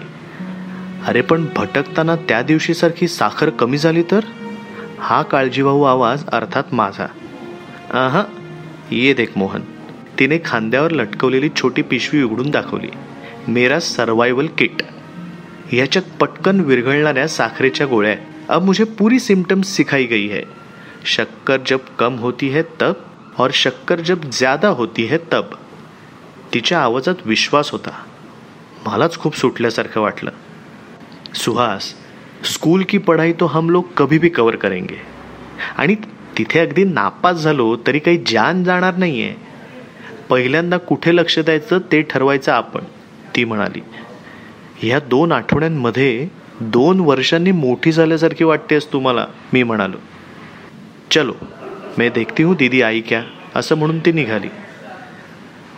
अरे 1.08 1.22
पण 1.22 1.46
भटकताना 1.56 2.16
त्या 2.16 2.42
दिवशीसारखी 2.42 3.08
साखर 3.08 3.50
कमी 3.50 3.78
झाली 3.78 4.04
तर? 4.04 4.20
हा 5.00 5.22
काळजीवाहू 5.22 5.84
आवाज 5.84 6.26
अर्थात 6.28 6.64
माझा. 6.72 7.06
आहा 7.94 8.24
ये 8.92 9.14
देख 9.14 9.28
मोहन. 9.36 9.62
तिने 10.20 10.40
खांद्यावर 10.46 10.92
लटकवलेली 10.92 11.50
छोटी 11.56 11.82
पिशवी 11.82 12.24
उघडून 12.24 12.50
दाखवली. 12.50 12.90
मेरा 13.48 13.80
सर्वायवल 13.80 14.48
किट. 14.48 14.82
याच्यात 15.74 16.18
पटकन 16.20 16.60
विरघळणाऱ्या 16.60 17.28
साखरेच्या 17.28 17.88
गोळ्या 17.88 18.16
अब 18.50 18.64
मुझे 18.64 18.84
पूरी 18.84 19.20
सिम्टम्स 19.20 19.68
सिखाई 19.68 20.06
गई 20.06 20.28
है. 20.28 20.42
शक्कर 21.06 21.58
जब 21.68 21.80
कम 22.00 22.16
होती 22.16 22.48
है 22.48 22.62
तब 22.82 22.94
और 23.40 23.50
शक्कर 23.54 24.00
जब 24.00 24.18
ज्यादा 24.32 24.68
होती 24.68 25.04
है 25.04 25.18
तब. 25.18 25.46
तिच्या 26.54 26.80
आवाजात 26.80 27.16
विश्वास 27.26 27.72
होता. 27.72 27.92
मलाच 28.86 29.18
खूप 29.18 29.38
सुटल्यासारखं 29.38 30.02
वाटलं. 30.02 30.32
सुहास 31.36 31.94
स्कूल 32.46 32.84
की 32.90 32.98
पढ़ाई 32.98 33.34
तो 33.34 33.46
हम 33.46 33.70
लोग 33.70 33.94
कभी 33.98 34.18
भी 34.18 34.30
कवर 34.30 34.56
करेंगे. 34.56 34.96
आणि 35.78 35.96
तिथे 36.38 36.60
अगदी 36.60 36.84
नापास 36.84 37.38
झालो 37.38 37.76
तरी 37.88 38.00
काही 38.00 38.18
जान 38.28 38.64
जाणार 38.64 38.96
नाही 38.96 39.22
आहे 39.24 39.36
पहिल्यांदा 40.30 40.78
कुठे 40.78 41.16
लक्ष 41.16 41.40
द्यायचं 41.40 41.80
ते 41.92 42.02
ठरवायचं 42.02 42.52
आपण 42.52 42.84
ती 43.36 43.44
म्हणाली. 43.44 43.82
ह्या 44.82 45.00
दोन 45.00 45.32
आठवड्यांमध्ये 45.32 46.28
दोन 46.62 47.00
वर्षांनी 47.00 47.52
मोठी 47.52 47.92
झाल्यासारखी 47.92 48.44
वाटतेस 48.44 48.92
तुम्हाला 48.94 49.26
मी 49.54 49.64
म्हणालो. 49.64 49.98
चलो 51.12 51.34
मैं 51.98 52.10
देखती 52.16 52.44
हूँ 52.44 52.56
दीदी 52.56 52.82
आई 52.82 53.02
क्या 53.02 53.22
असं 53.56 53.76
म्हणून 53.76 54.00
ती 54.00 54.12
निघाली. 54.12 54.50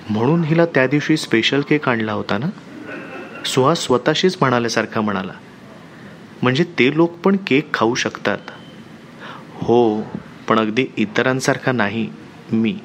म्हणून 0.09 0.43
हिला 0.43 0.65
त्या 0.65 0.87
दिवशी 0.87 1.17
स्पेशल 1.17 1.61
केक 1.61 1.89
आणला 1.89 2.13
होता 2.13 2.37
ना? 2.37 2.47
सुहास 3.45 3.79
स्वतःशीच 3.79 4.37
म्हणाल्यासारखा 4.41 5.01
म्हणाला 5.01 5.31
म्हणजे 6.41 6.63
ते 6.63 6.95
लोक 6.95 7.11
पण 7.13 7.37
केक 7.47 7.73
खाऊ 7.73 7.95
शकतात? 7.95 8.37
हो 9.53 10.01
पण 10.47 10.59
अगदी 10.59 10.85
इतरांसारखा 10.97 11.71
नाही 11.71 12.09
मी. 12.51 12.75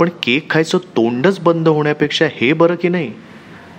पण 0.00 0.08
केक 0.08 0.50
खायचं 0.50 0.78
तोंडच 0.78 1.40
बंद 1.40 1.68
होण्यापेक्षा 1.68 2.26
हे 2.32 2.52
बरं 2.52 2.74
की 2.74 2.88
नाही? 2.88 3.12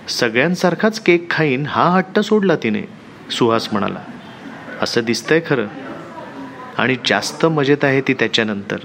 सगळ्यांसारखाच 0.08 1.00
केक 1.00 1.30
खाईन 1.30 1.66
हा 1.66 1.90
हट्ट 1.90 2.20
सोडला 2.20 2.56
तिने 2.56 2.82
सुहास 3.30 3.68
म्हणाला. 3.72 3.98
असं 4.82 5.00
दिसतंय 5.04 5.40
खरं. 5.46 5.66
आणि 6.78 6.96
जास्त 7.06 7.46
मजेत 7.46 7.84
आहे 7.84 8.00
ती 8.00 8.14
त्याच्यानंतर. 8.14 8.76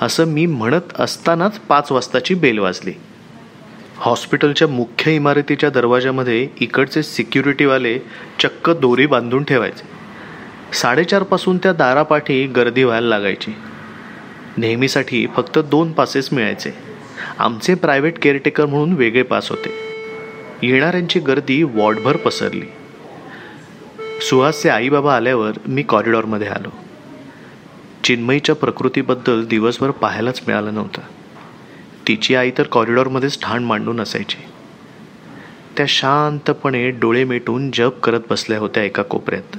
असं 0.00 0.24
मी 0.24 0.46
म्हणत 0.46 1.00
असतानाच 1.00 1.58
पाच 1.58 1.92
वाजताची 1.92 2.34
बेल 2.34 2.58
वाजली. 2.58 2.92
हॉस्पिटलच्या 3.98 4.68
मुख्य 4.68 5.14
इमारतीच्या 5.14 5.70
दरवाजामध्ये 5.70 6.48
इकडचे 6.60 7.02
सिक्युरिटीवाले 7.02 7.98
चक्क 8.42 8.70
दोरी 8.70 9.06
बांधून 9.06 9.44
ठेवायचे. 9.44 9.88
साडेचारपासून 10.72 11.58
त्या 11.58 11.72
दारापाठी 11.72 12.46
गर्दी 12.46 12.84
व्हायला 12.84 13.08
लागायची. 13.08 13.54
नेहमीसाठी 14.56 15.26
फक्त 15.26 15.58
दोन 15.58 15.92
पासेस 15.92 16.32
मिळायचे. 16.32 16.70
आमचे 17.38 17.74
प्रायव्हेट 17.74 18.18
केअरटेकर 18.18 18.66
म्हणून 18.66 18.92
वेगळे 18.92 19.22
पास 19.22 19.50
होते. 19.50 19.70
येणाऱ्यांची 20.62 21.20
गर्दी 21.20 21.62
वॉर्डभर 21.62 22.16
पसरली. 22.16 22.66
सुहासचे 24.20 24.68
आईबाबा 24.68 25.16
आल्यावर 25.16 25.52
मी 25.66 25.82
कॉरिडॉरमध्ये 25.82 26.48
आलो. 26.48 26.68
चिन्मयीच्या 28.04 28.54
प्रकृतीबद्दल 28.54 29.44
दिवसभर 29.44 29.90
पाहायलाच 29.90 30.42
मिळालं 30.46 30.74
नव्हतं. 30.74 31.00
तिची 32.08 32.34
आई 32.34 32.50
तर 32.58 32.62
कॉरिडॉरमध्येच 32.62 33.42
ठाण 33.42 33.64
मांडून 33.64 34.00
असायची. 34.00 34.36
त्या 35.76 35.86
शांतपणे 35.88 36.90
डोळे 36.90 37.24
मिटून 37.24 37.70
जप 37.70 38.00
करत 38.02 38.20
बसल्या 38.30 38.58
होत्या 38.58 38.82
एका 38.82 39.02
कोपऱ्यात. 39.02 39.58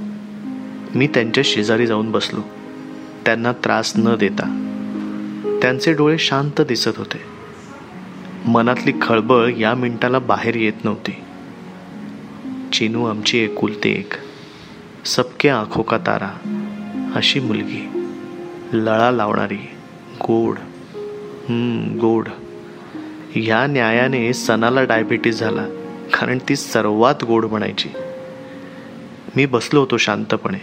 मी 0.98 1.08
त्यांच्या 1.08 1.44
शेजारी 1.48 1.88
जाऊन 1.88 2.12
बसलो. 2.12 2.42
त्यांना 3.26 3.52
त्रास 3.52 3.94
न 3.98 4.16
देता. 4.16 4.64
त्यांचे 5.62 5.94
डोळे 5.94 6.18
शांत 6.18 6.62
दिसत 6.62 6.92
होते. 6.98 7.22
मनातली 8.46 8.94
खळबळ 9.02 9.54
या 9.58 9.76
मिनिटाला 9.76 10.20
बाहेर 10.20 10.56
येत 10.56 10.86
नव्हती. 10.86 11.12
चिनू 12.74 13.06
आमची 13.06 13.38
एकुलते 13.38 13.90
एक. 13.90 14.14
सबके 15.06 15.50
आखो 15.50 15.82
का 15.82 15.98
तारा. 15.98 16.30
अशी 17.16 17.40
मुलगी. 17.40 17.90
लळा 18.74 19.12
लावणारी. 19.12 19.70
गोड. 20.22 20.56
गोड. 22.02 22.28
ह्या 23.36 23.68
न्यायाने 23.68 24.34
सणाला 24.34 24.84
डायबिटीस 24.84 25.40
झाला 25.40 25.66
कारण 26.14 26.38
ती 26.50 26.56
सर्वात 26.56 27.24
गोड 27.24 27.46
म्हणायची. 27.46 27.90
मी 29.36 29.46
बसलो 29.46 29.80
होतो 29.80 29.98
शांतपणे 29.98 30.58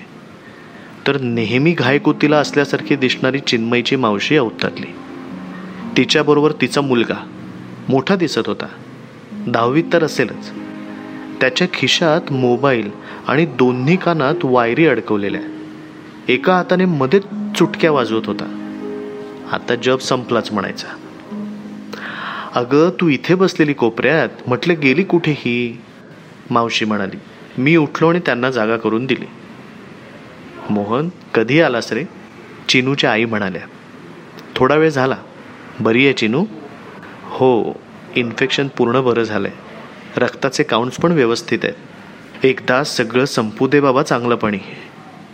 तर 1.07 1.21
नेहमी 1.21 1.73
घायकुतीला 1.73 2.37
असल्यासारखी 2.37 2.97
दिसणारी 2.97 3.39
चिन्मयची 3.39 3.97
मावशी 3.97 4.37
अवतरली. 4.37 4.95
तिच्याबरोबर 5.97 6.53
तिचा 6.53 6.81
मुलगा 6.81 7.27
मोठा 7.89 8.17
दिसत 8.17 8.43
होता. 8.47 8.67
दहावीत 9.33 9.85
तर 9.93 10.05
असेलच. 10.05 10.53
त्याच्या 11.41 11.67
खिशात 11.73 12.33
मोबाईल 12.33 12.91
आणि 13.29 13.47
दोन्ही 13.47 13.97
कानात 13.97 14.35
वायरी 14.45 14.87
अडकवलेल्या. 14.87 15.41
एका 16.29 16.55
हाताने 16.55 16.85
मध्ये 16.85 17.21
चुटक्या 17.57 17.93
वाजवत 17.93 18.23
होता. 18.27 18.64
आता 19.53 19.75
जप 19.75 20.01
संपलाच 20.01 20.53
म्हणायचा. 20.53 20.87
अगं 22.55 22.91
तू 23.01 23.09
इथे 23.09 23.35
बसलेली 23.35 23.73
कोपऱ्यात 23.73 24.29
म्हटलं 24.47 24.75
गेली 24.83 25.03
कुठे 25.03 25.33
ही 25.33 25.83
मावशी 26.51 26.85
म्हणाली 26.85 27.17
मी 27.59 27.77
उठलो 27.77 28.09
आणि 28.09 28.19
त्यांना 28.19 28.51
जागा 28.51 28.77
करून 28.77 29.07
दिली. 29.07 29.27
मोहन 30.71 31.09
कधी 31.35 31.61
आलास 31.61 31.93
रे? 31.93 32.05
चिनूच्या 32.69 33.13
आई 33.13 33.25
म्हणाल्या. 33.25 33.63
थोडा 34.57 34.75
वेळ 34.75 34.91
झाला. 34.91 35.17
बरी 35.81 36.05
आहे 36.05 36.13
चिनू? 36.13 36.45
हो 37.23 37.81
इन्फेक्शन 38.17 38.69
पूर्ण 38.69 39.01
बरं 39.01 39.23
झालं 39.23 39.49
आहे 39.49 39.57
रक्ताचे 40.21 40.63
काउंट्स 40.63 40.97
पण 40.97 41.13
व्यवस्थित 41.13 41.59
आहेत. 41.63 42.45
एकदा 42.45 42.85
सगळं 42.85 43.25
संपू 43.25 43.67
दे 43.67 43.81
बाबा 43.81 44.03
चांगलंपणी. 44.03 44.59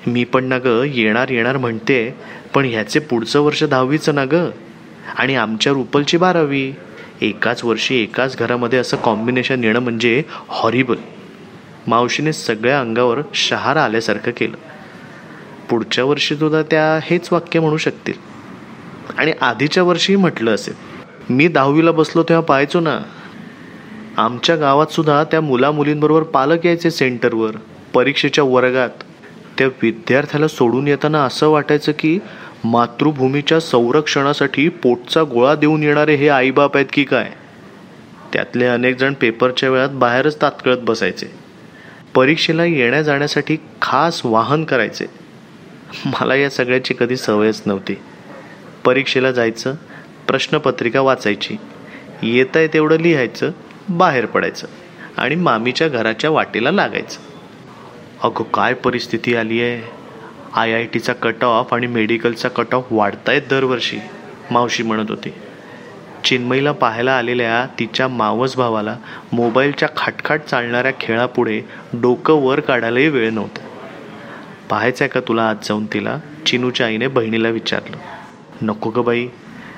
मी 0.06 0.24
पण 0.24 0.44
ना 0.44 0.58
गं 0.58 0.82
येणार 0.82 1.28
येणार 1.28 1.56
म्हणते 1.56 2.14
पण 2.54 2.64
ह्याचे 2.64 2.98
पुढचं 2.98 3.40
वर्ष 3.40 3.64
दहावीचं 3.64 4.14
ना 4.14 4.24
गं? 4.24 4.50
आणि 5.18 5.34
आमच्या 5.34 5.72
रुपलची 5.72 6.16
बारावी. 6.16 6.72
एकाच 7.20 7.64
वर्षी 7.64 8.02
एकाच 8.02 8.36
घरामध्ये 8.36 8.78
असं 8.78 8.96
कॉम्बिनेशन 8.96 9.64
येणं 9.64 9.78
म्हणजे 9.78 10.22
हॉरिबल 10.48 10.96
मावशीने 11.86 12.32
सगळ्या 12.32 12.80
अंगावर 12.80 13.18
शहारा 13.34 13.84
आल्यासारखं 13.84 14.30
केलं. 14.30 14.56
पुढच्या 15.70 16.04
वर्षी 16.04 16.36
सुद्धा 16.36 16.62
त्या 16.62 16.98
हेच 17.02 17.28
वाक्य 17.32 17.60
म्हणू 17.60 17.76
शकतील. 17.76 18.12
आणि 19.18 19.32
आधीच्या 19.40 19.82
वर्षीही 19.82 20.16
म्हटलं 20.16 20.54
असेल. 20.54 20.74
मी 21.30 21.48
दहावीला 21.48 21.92
बसलो 21.92 22.22
तेव्हा 22.22 22.44
पाहायचो 22.44 22.80
ना. 22.80 23.00
आमच्या 24.16 24.56
गावात 24.56 24.86
सुद्धा 24.86 25.24
त्या 25.24 25.40
मुला 25.40 25.70
मुलींबरोबर 25.70 26.22
पालक 26.22 26.66
यायचे 26.66 26.90
सेंटरवर 26.90 27.50
परीक्षेच्या 27.94 28.44
वर्गात. 28.44 28.90
त्या 29.60 29.68
विद्यार्थ्याला 29.82 30.48
सोडून 30.48 30.88
येताना 30.88 31.24
असं 31.24 31.48
वाटायचं 31.48 31.92
की 31.98 32.18
मातृभूमीच्या 32.64 33.60
संरक्षणासाठी 33.60 34.68
पोटचा 34.68 35.22
गोळा 35.22 35.54
देऊन 35.54 35.82
येणारे 35.82 36.14
हे 36.14 36.28
आईबाप 36.28 36.76
आहेत 36.76 36.86
की 36.92 37.04
काय? 37.04 37.30
त्यातले 38.32 38.66
अनेक 38.66 38.96
जण 38.96 39.14
पेपरच्या 39.14 39.70
वेळात 39.70 39.88
बाहेरच 39.88 40.42
तात्कळत 40.42 40.78
बसायचे. 40.78 41.26
परीक्षेला 42.14 42.64
येण्या 42.64 43.02
जाण्यासाठी 43.02 43.56
खास 43.82 44.20
वाहन 44.24 44.64
करायचे. 44.64 45.06
मला 46.06 46.34
या 46.34 46.50
सगळ्याची 46.50 46.94
कधी 47.00 47.16
सवयच 47.16 47.62
नव्हती. 47.66 47.94
परीक्षेला 48.84 49.32
जायचं 49.32 49.74
प्रश्नपत्रिका 50.28 51.00
वाचायची. 51.00 51.56
येत 52.22 52.56
आहे 52.56 52.66
तेवढं 52.66 53.00
लिहायचं 53.00 53.50
बाहेर 53.88 54.26
पडायचं 54.26 54.66
आणि 55.16 55.34
मामीच्या 55.34 55.88
घराच्या 55.88 56.30
वाटेला 56.30 56.70
लागायचं. 56.70 57.29
अगं 58.22 58.42
काय 58.42 58.74
परिस्थिती 58.74 59.34
आली 59.34 59.62
आहे? 59.62 59.82
आय 60.54 60.72
आय 60.72 60.86
टीचा 60.86 61.12
कट 61.12 61.44
ऑफ 61.44 61.74
आणि 61.74 61.86
मेडिकलचा 61.86 62.48
कट 62.48 62.74
ऑफ 62.74 62.86
वाढतायत 62.90 63.42
दरवर्षी 63.50 63.98
मावशी 64.50 64.82
म्हणत 64.82 65.10
होती. 65.10 65.32
चिन्मईला 66.24 66.72
पाहायला 66.72 67.12
आलेल्या 67.12 67.66
तिच्या 67.78 68.08
मावस 68.08 68.56
भावाला 68.56 68.96
मोबाईलच्या 69.32 69.88
खाटखाट 69.96 70.42
चालणाऱ्या 70.42 70.92
खेळापुढे 71.00 71.60
डोकं 71.92 72.34
वर 72.34 72.60
काढायलाही 72.60 73.08
वेळ 73.08 73.30
नव्हता. 73.30 73.60
पाहायचं 74.70 75.04
आहे 75.04 75.08
का 75.08 75.20
तुला 75.20 75.48
आज 75.48 75.56
जाऊन 75.62 75.86
तिला? 75.86 76.18
चिनूच्या 76.46 76.86
आईने 76.86 77.06
बहिणीला 77.06 77.48
विचारलं. 77.48 77.96
नको 78.62 78.90
ग 78.90 78.98
बाई 78.98 79.28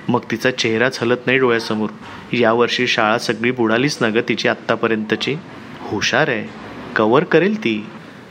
मग 0.09 0.21
तिचा 0.31 0.51
चेहराच 0.51 0.99
हलत 1.03 1.27
नाही 1.27 1.39
डोळ्यासमोर. 1.39 1.91
यावर्षी 2.33 2.87
शाळा 2.87 3.19
सगळी 3.19 3.51
बुडालीच 3.51 3.99
ना 4.01 4.09
ग 4.09 4.19
तिची 4.29 4.49
आत्तापर्यंतची? 4.49 5.37
हुशार 5.81 6.29
आहे. 6.29 6.49
कवर 6.97 7.25
करेल 7.25 7.59
ती. 7.59 7.87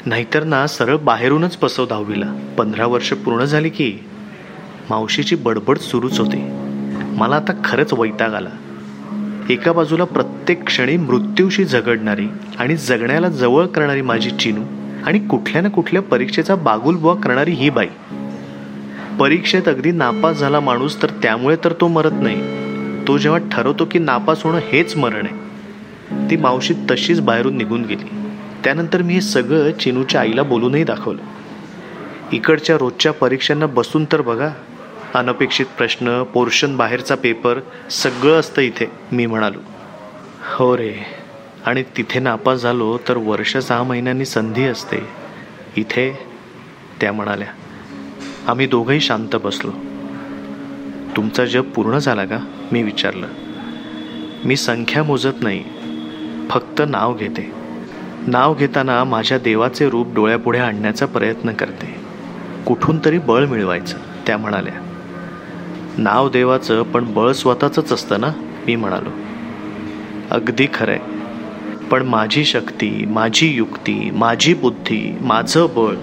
नाहीतर 0.05 0.43
ना 0.43 0.67
सरळ 0.67 0.97
बाहेरूनच 0.97 1.57
पसव 1.57 1.85
दहावीला. 1.85 2.53
पंधरा 2.57 2.85
वर्ष 2.85 3.13
पूर्ण 3.13 3.43
झाली 3.43 3.69
की 3.69 3.93
मावशीची 4.89 5.35
बडबड 5.35 5.77
सुरूच 5.77 6.19
होती. 6.19 6.37
मला 7.17 7.35
आता 7.35 7.53
खरंच 7.65 7.93
वैताग 7.93 8.33
आला. 8.33 8.49
एका 9.49 9.71
बाजूला 9.71 10.03
प्रत्येक 10.03 10.63
क्षणी 10.63 10.97
मृत्यूशी 10.97 11.65
झगडणारी 11.65 12.27
आणि 12.59 12.75
जगण्याला 12.75 13.29
जवळ 13.29 13.65
करणारी 13.65 14.01
माझी 14.01 14.31
चिनू 14.31 14.61
आणि 15.05 15.19
कुठल्या 15.19 15.61
ना 15.61 15.69
कुठल्या 15.69 16.01
परीक्षेचा 16.01 16.55
बागुलबुवा 16.55 17.15
करणारी 17.15 17.51
ही 17.51 17.69
बाई. 17.69 17.87
परीक्षेत 19.19 19.67
अगदी 19.67 19.91
नापास 19.91 20.39
झाला 20.39 20.59
माणूस 20.59 21.01
तर 21.01 21.09
त्यामुळे 21.09 21.55
तर 21.63 21.73
तो 21.81 21.87
मरत 21.87 22.13
नाही. 22.13 22.41
तो 23.07 23.17
जेव्हा 23.17 23.39
ठरवतो 23.51 23.85
की 23.91 23.99
नापास 23.99 24.43
होणं 24.43 24.57
हेच 24.57 24.97
मरण 24.97 25.25
आहे. 25.25 25.35
ती 26.29 26.37
मावशी 26.37 26.73
तशीच 26.91 27.21
बाहेरून 27.21 27.57
निघून 27.57 27.85
गेली. 27.85 28.20
त्यानंतर 28.63 29.01
मी 29.01 29.13
हे 29.13 29.21
सगळं 29.21 29.71
चिनूच्या 29.71 30.21
आईला 30.21 30.43
बोलूनही 30.43 30.83
दाखवलं. 30.83 31.21
इकडच्या 32.31 32.77
रोजच्या 32.77 33.13
परीक्षांना 33.13 33.65
बसून 33.65 34.05
तर 34.11 34.21
बघा 34.21 34.49
अनपेक्षित 35.13 35.65
प्रश्न 35.65 36.23
पोर्शन 36.23 36.77
बाहेरचा 36.77 37.15
पेपर 37.15 37.59
सगळं 37.89 38.39
असतं 38.39 38.61
इथे 38.61 38.91
मी 39.11 39.25
म्हणालो. 39.25 39.59
हो 40.41 40.77
रे 40.77 40.93
आणि 41.65 41.83
तिथे 41.97 42.19
नापास 42.19 42.59
झालो 42.59 42.97
तर 43.09 43.17
वर्ष 43.17 43.57
सहा 43.57 43.83
महिन्यांनी 43.83 44.25
संधी 44.25 44.63
असते. 44.63 44.97
इथे? 45.75 46.19
त्या 47.01 47.13
म्हणाल्या. 47.13 47.47
आम्ही 48.47 48.67
दोघंही 48.67 49.01
शांत 49.01 49.35
बसलो. 49.43 49.71
तुमचा 51.15 51.45
जप 51.45 51.65
पूर्ण 51.75 51.97
झाला 51.97 52.25
का? 52.25 52.37
मी 52.71 52.83
विचारलं. 52.83 53.27
मी 54.45 54.55
संख्या 54.55 55.03
मोजत 55.03 55.41
नाही 55.41 55.63
फक्त 56.49 56.81
नाव 56.87 57.13
घेते. 57.13 57.60
नाव 58.27 58.53
घेताना 58.53 59.03
माझ्या 59.03 59.37
देवाचे 59.37 59.89
रूप 59.89 60.13
डोळ्यापुढे 60.13 60.59
आणण्याचा 60.59 61.05
प्रयत्न 61.05 61.51
करते. 61.51 61.95
कुठून 62.65 62.99
तरी 63.05 63.17
बळ 63.17 63.45
मिळवायचं 63.45 63.97
त्या 64.27 64.37
म्हणाल्या. 64.37 64.73
नाव 65.97 66.29
देवाचं 66.29 66.83
पण 66.83 67.13
बळ 67.13 67.31
स्वतःचंच 67.31 67.91
असतं 67.91 68.21
ना? 68.21 68.27
मी 68.67 68.75
म्हणालो. 68.75 69.09
अगदी 70.31 70.67
खरंय. 70.73 70.99
पण 71.91 72.03
माझी 72.03 72.45
शक्ती 72.45 73.05
माझी 73.05 73.47
युक्ती 73.47 74.11
माझी 74.11 74.53
बुद्धी 74.53 75.17
माझं 75.21 75.67
बळ 75.75 75.95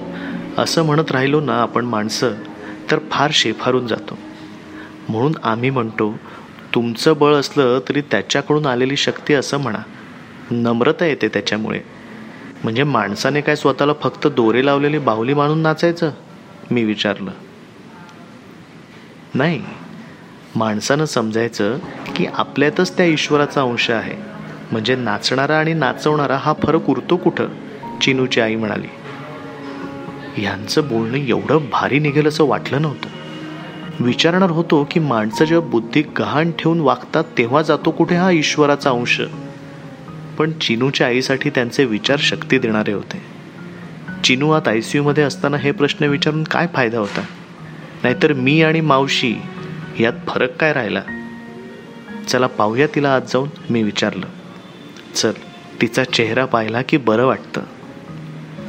असं 0.62 0.82
म्हणत 0.82 1.10
राहिलो 1.10 1.40
ना 1.40 1.62
आपण 1.62 1.84
माणसं 1.84 2.30
तर 2.90 2.98
फार 3.10 3.30
शेफारून 3.34 3.86
जातो. 3.86 4.18
म्हणून 5.08 5.32
आम्ही 5.42 5.70
म्हणतो 5.70 6.18
तुमचं 6.74 7.14
बळ 7.18 7.32
असलं 7.32 7.80
तरी 7.88 8.00
त्याच्याकडून 8.00 8.66
आलेली 8.66 8.96
शक्ती 8.96 9.34
असं 9.34 9.58
म्हणा. 9.58 9.78
नम्रता 10.50 11.06
येते 11.06 11.28
त्याच्यामुळे. 11.28 11.97
म्हणजे 12.62 12.84
माणसाने 12.84 13.40
काय 13.40 13.56
स्वतःला 13.56 13.92
फक्त 13.92 14.26
दोरे 14.26 14.66
लावलेली 14.66 14.98
बाहुली 14.98 15.34
मानून 15.34 15.58
नाचायचं? 15.58 16.10
मी 16.70 16.84
विचारलं. 16.84 17.30
नाही. 19.34 19.62
माणसानं 20.56 21.04
समजायचं 21.04 21.78
की 22.16 22.26
आपल्यातच 22.26 22.96
त्या 22.96 23.06
ईश्वराचा 23.06 23.62
अंश 23.62 23.90
आहे. 23.90 24.14
म्हणजे 24.72 24.96
नाचणारा 24.96 25.58
आणि 25.58 25.72
नाचवणारा 25.72 26.36
हा 26.36 26.52
फरक 26.52 26.90
उरतो 26.90 27.16
कुठं? 27.16 27.48
चिनूची 28.00 28.40
आई 28.40 28.56
म्हणाली. 28.56 28.86
ह्यांचं 30.34 30.88
बोलणं 30.88 31.16
एवढं 31.16 31.58
भारी 31.72 31.98
निघेल 31.98 32.26
असं 32.26 32.44
वाटलं 32.44 32.82
नव्हतं. 32.82 33.08
विचारणार 34.04 34.50
होतो 34.50 34.88
की 34.90 35.00
माणसं 35.00 35.44
जेव्हा 35.44 35.68
बुद्धी 35.68 36.02
गहाण 36.02 36.50
ठेवून 36.58 36.80
वागतात 36.80 37.24
तेव्हा 37.38 37.62
जातो 37.62 37.90
कुठे 37.90 38.14
हा 38.14 38.30
ईश्वराचा 38.30 38.90
अंश? 38.90 39.20
पण 40.38 40.52
चिनूच्या 40.52 41.06
आईसाठी 41.06 41.50
त्यांचे 41.50 41.84
विचार 41.84 42.16
शक्ती 42.18 42.58
देणारे 42.58 42.92
होते. 42.92 43.22
चिनू 44.24 44.50
आत 44.50 44.68
आय 44.68 44.80
सी 44.80 44.98
यूमध्ये 44.98 45.24
असताना 45.24 45.56
हे 45.56 45.70
प्रश्न 45.70 46.04
विचारून 46.04 46.44
काय 46.44 46.66
फायदा 46.74 46.98
होता? 46.98 47.20
नाहीतर 48.02 48.32
मी 48.32 48.62
आणि 48.62 48.80
मावशी 48.80 49.36
यात 50.00 50.12
फरक 50.28 50.56
काय 50.56 50.72
राहिला? 50.72 51.02
चला 52.28 52.46
पाहूया 52.46 52.86
तिला 52.94 53.14
आत 53.14 53.20
जाऊन 53.28 53.48
मी 53.70 53.82
विचारलं. 53.82 54.26
चल 55.14 55.32
तिचा 55.80 56.04
चेहरा 56.04 56.44
पाहिला 56.44 56.82
की 56.82 56.96
बरं 56.96 57.26
वाटतं. 57.26 57.60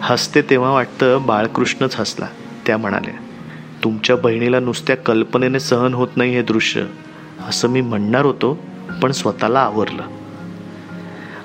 हसते 0.02 0.42
तेव्हा 0.42 0.72
वाटतं 0.72 1.26
बाळकृष्णच 1.26 1.96
हसला. 1.96 2.28
त्या 2.68 2.78
म्हणाल्या 2.78 3.14
तुमच्या 3.84 4.16
बहिणीला 4.16 4.60
नुसत्या 4.60 4.98
कल्पनेने 4.98 5.60
सहन 5.60 5.94
होत 5.94 6.08
नाही 6.16 6.36
हे 6.36 6.42
दृश्य. 6.42 6.86
असं 7.48 7.68
मी 7.68 7.82
म्हणणार 7.82 8.26
होतो 8.26 8.60
पण 9.02 9.12
स्वतःला 9.12 9.60
आवरलं. 9.60 10.04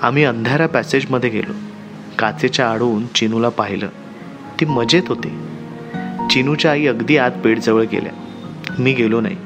आम्ही 0.05 0.25
अंधारा 0.25 0.67
पॅसेजमध्ये 0.67 1.31
गेलो. 1.31 1.53
काचेच्या 2.19 2.71
आडून 2.71 3.07
चिनूला 3.07 3.49
पाहिलं. 3.49 3.89
ती 4.61 4.65
मजेत 4.65 5.03
होती. 5.09 5.29
चिनूच्या 6.31 6.71
आई 6.71 6.87
अगदी 6.87 7.17
आत 7.17 7.31
पेटजवळ 7.31 7.83
गेल्या. 7.83 8.13
मी 8.79 8.93
गेलो 8.93 9.21
नाही. 9.21 9.37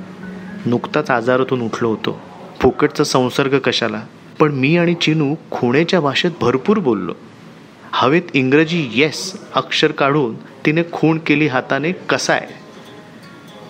नुकताच 0.67 1.11
आजारातून 1.11 1.61
उठलो 1.61 1.89
होतो. 1.89 2.21
फुकटचा 2.61 3.05
संसर्ग 3.05 3.59
कशाला? 3.59 4.03
पण 4.39 4.53
मी 4.53 4.77
आणि 4.77 4.95
चिनू 4.95 5.35
खुणेच्या 5.51 6.01
भाषेत 6.01 6.31
भरपूर 6.41 6.79
बोललो. 6.79 7.15
हवेत 7.93 8.23
इंग्रजी 8.35 8.91
येस 8.95 9.47
अक्षर 9.55 9.93
काढून 9.93 10.35
तिने 10.37 10.83
खूण 10.93 11.19
केली 11.19 11.47
हाताने 11.47 11.93
कसा 11.93 12.33
आहे? 12.33 12.55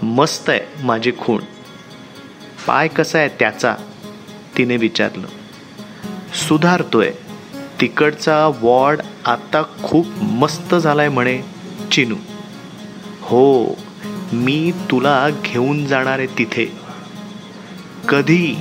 मस्त 0.02 0.50
आहे 0.50 0.60
माझी 0.82 1.12
खूण. 1.18 1.40
पाय 2.66 2.88
कसा 2.88 3.18
आहे 3.18 3.28
त्याचा? 3.28 3.76
तिने 4.58 4.76
विचारलं. 4.76 5.26
सुधारतोय. 6.34 7.10
तिकडचा 7.80 8.50
वॉर्ड 8.60 9.00
आता 9.26 9.62
खूप 9.82 10.06
मस्त 10.22 10.74
झालाय 10.74 11.08
म्हणे 11.08 11.42
चिनू. 11.92 12.14
हो 13.22 13.64
मी 14.32 14.72
तुला 14.90 15.28
घेऊन 15.44 15.86
जाणार 15.86 16.18
आहे 16.18 16.26
तिथे. 16.38 16.72
कधी? 18.08 18.56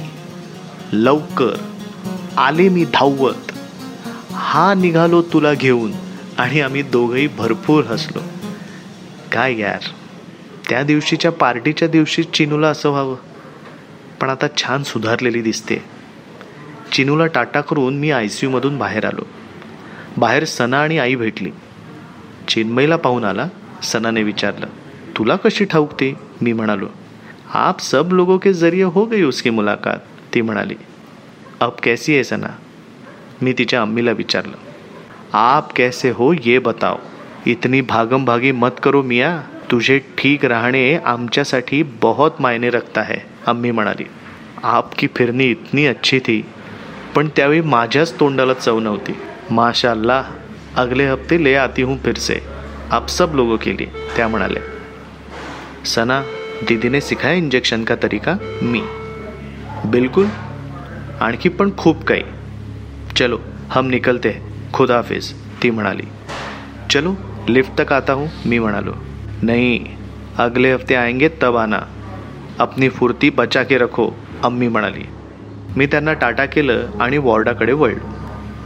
लवकर. 0.94 1.56
आले 2.38 2.70
मी 2.70 2.86
धावत. 2.86 3.52
हा 4.34 4.74
निघालो 4.74 5.22
तुला 5.22 5.54
घेऊन 5.54 5.92
आणि 6.38 6.62
आम्ही 6.62 6.82
दोघंही 6.82 7.28
भरपूर 7.28 7.84
हसलो. 7.84 8.20
काय 9.32 9.60
यार 9.60 9.82
त्या 10.70 10.84
दिवशीच्या 10.84 11.32
पार्टीच्या 11.32 11.88
दिवशी 11.88 12.24
चिनूला 12.24 12.68
असं 12.68 12.90
व्हावं. 12.90 13.16
पण 14.22 14.30
आता 14.30 14.46
छान 14.58 14.84
सुधारलेली 14.84 15.42
दिसते. 15.42 15.97
चिनूला 16.92 17.26
टाटा 17.26 17.62
करून 17.62 17.98
मी 18.00 18.12
आय 18.12 18.28
सी 18.28 18.46
यूमधून 18.46 18.78
बाहेर 18.78 19.06
आलो. 19.06 19.26
बाहेर 20.18 20.46
सना 20.46 20.82
आणि 20.82 20.98
आई 20.98 21.16
भेटली. 21.16 21.52
चिन्मईला 22.48 22.96
पाहून 22.96 23.24
आला 23.26 23.48
सनाने 23.84 24.24
विचारलं 24.24 24.68
तुला 25.18 25.36
कशी 25.36 25.66
ठाऊक 25.66 25.94
ते 25.94 26.14
मी 26.42 26.54
म्हणालो 26.54 26.88
आप 27.54 27.80
सब 27.82 28.12
लोगों 28.12 28.38
के 28.38 28.54
जरिए 28.54 28.84
हो 28.84 29.06
गई 29.06 29.22
उसकी 29.24 29.50
मुलाकात 29.50 30.00
ती 30.34 30.42
म्हणाली. 30.42 30.76
अब 31.62 31.76
कैसी 31.84 32.14
है 32.14 32.24
सना? 32.24 32.48
मी 33.42 33.54
तिच्या 33.58 33.82
अम्मीला 33.82 34.12
विचारलं 34.12 34.58
आप 35.34 35.72
कैसे 35.76 36.10
हो 36.10 36.34
ये 36.46 36.58
बताओ? 36.60 36.98
इतनी 37.46 37.82
भागम 37.82 38.26
भागी 38.26 38.52
मत 38.52 38.80
करो 38.84 39.02
मिया 39.02 39.38
तुझे 39.72 39.98
ठीक 40.18 40.46
राहणे 40.46 40.98
आमच्यासाठी 41.06 41.82
बहुत 42.02 42.32
मायने 42.40 42.70
रखता 42.70 43.02
है 43.02 43.18
अम्मी 43.48 43.72
म्हणाली. 43.72 44.06
आपकी 44.64 45.08
फिरणी 45.16 45.46
इतनी 45.46 45.86
अच्छी 45.86 46.20
थी 46.20 46.42
पण 47.18 47.28
त्यावेळी 47.36 47.62
माझ्याच 47.62 48.20
तोंडाला 48.20 48.54
चव 48.54 48.80
नव्हती. 48.80 49.16
माशाल्ला 49.52 50.24
अगले 50.76 51.06
हफ्ते 51.06 51.44
ले 51.44 51.56
आती 51.56 51.82
हूँ 51.82 51.98
फिर 51.98 52.16
से 52.16 52.40
आप 52.92 53.08
सब 53.08 53.32
लोगों 53.34 53.58
के 53.58 53.78
लिए 53.78 53.88
त्या 54.18 54.28
म्हणाले 54.28 54.60
सना 55.86 56.22
दीदीने 56.68 57.02
सिखाया 57.02 57.34
इंजेक्शन 57.34 57.84
का 57.84 57.96
तरीका? 57.96 58.38
मी. 58.62 58.82
बिलकुल. 59.86 60.28
आणखी 61.20 61.50
पण 61.50 61.72
खूप 61.78 62.04
काही. 62.04 62.24
चलो 63.16 63.40
हम 63.72 63.88
निकलते 63.88 64.30
हैं. 64.30 65.42
ती 65.64 65.70
म्हणाली. 65.70 66.08
चलो 66.92 67.16
लिफ्ट 67.50 67.82
तक 67.82 67.94
आता 67.94 68.14
हूँ 68.14 68.28
मी 68.46 68.60
म्हणालो. 68.60 68.92
नहीं 69.42 69.80
अगले 70.38 70.74
हफ्ते 70.74 70.96
आएंगे 70.96 71.30
तब 71.44 71.58
आना. 71.58 71.80
अपनी 72.60 72.90
फुर्ती 72.90 73.30
बचा 73.30 73.64
के 73.64 73.78
रखो 73.78 74.12
अम्मी 74.44 74.68
म्हणाली. 74.68 75.17
मी 75.78 75.86
त्यांना 75.86 76.14
टाटा 76.14 76.46
केलं 76.46 76.88
आणि 77.00 77.18
वॉर्डाकडे 77.18 77.74
वळलो. 77.74 78.10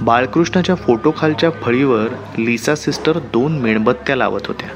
बाळकृष्णाच्या 0.01 0.75
फोटोखालच्या 0.75 1.49
फळीवर 1.49 2.07
लिसा 2.37 2.75
सिस्टर 2.75 3.19
दोन 3.19 3.59
मेणबत्त्या 3.59 4.15
लावत 4.15 4.39
होत्या. 4.47 4.69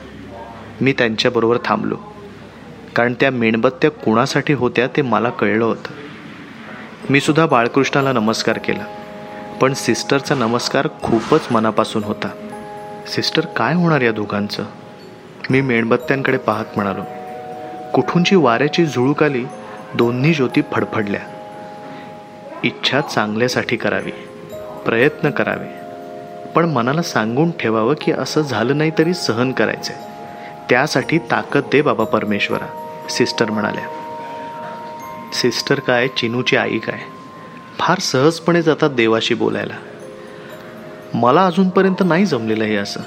मी 0.82 0.94
त्यांच्याबरोबर 0.94 1.58
थांबलो. 1.66 1.98
कारण 2.96 3.14
त्या 3.14 3.32
मेणबत्त्या 3.32 3.92
कुणासाठी 3.92 4.54
होत्या 4.54 4.88
ते 4.88 5.02
मला 5.02 5.30
कळलं 5.30 5.66
होतं. 5.66 5.92
मी 7.10 7.22
सुद्धा 7.22 7.46
बाळकृष्णाला 7.46 8.14
नमस्कार 8.14 8.58
केला. 8.58 8.86
पण 9.62 9.74
सिस्टरचा 9.74 10.36
नमस्कार 10.36 10.88
खूपच 11.04 11.42
मनापासून 11.52 12.04
होता. 12.04 12.28
सिस्टर 13.08 13.46
काय 13.46 13.74
होणार 13.74 14.02
या 14.02 14.12
दोघांचं? 14.12 14.66
मी 15.50 15.62
मेणबत्त्यांकडे 15.62 16.38
पाहत 16.38 16.66
म्हणालो. 16.76 17.04
कुठूनची 17.94 18.36
वाऱ्याची 18.36 18.86
झुळूक 18.86 19.24
आली? 19.24 19.46
दोन्ही 19.96 20.34
ज्योती 20.34 20.62
फडफडल्या. 20.72 21.35
इच्छा 22.66 23.02
चांगल्यासाठी 23.02 23.76
करावी 23.76 24.12
प्रयत्न 24.86 25.30
करावे. 25.30 25.68
पण 26.56 26.66
मनाला 26.66 27.02
सांगून 27.02 27.52
ठेवावं 27.52 27.94
की 28.02 28.12
असं 28.12 28.42
झालं 28.42 28.78
नाही 28.78 28.92
तरी 28.98 29.14
सहन 29.14 29.52
करायचंय 29.52 29.96
त्यासाठी 30.70 31.18
ताकद 31.18 31.62
दे 31.72 31.82
बाबा 31.82 32.04
परमेश्वरा 32.04 32.66
सिस्टर 33.10 33.52
म्हणाल्या. 33.52 33.84
सिस्टर 35.34 35.80
काय 35.80 36.08
चिनूची 36.08 36.56
आई 36.56 36.78
काय? 36.78 37.00
फार 37.80 38.00
सहजपणे 38.00 38.62
जातात 38.62 38.90
देवाशी 38.90 39.34
बोलायला. 39.34 39.74
मला 41.14 41.46
अजूनपर्यंत 41.46 42.04
नाही 42.06 42.26
जमलेलं 42.26 42.64
हे 42.64 42.76
असं. 42.76 43.00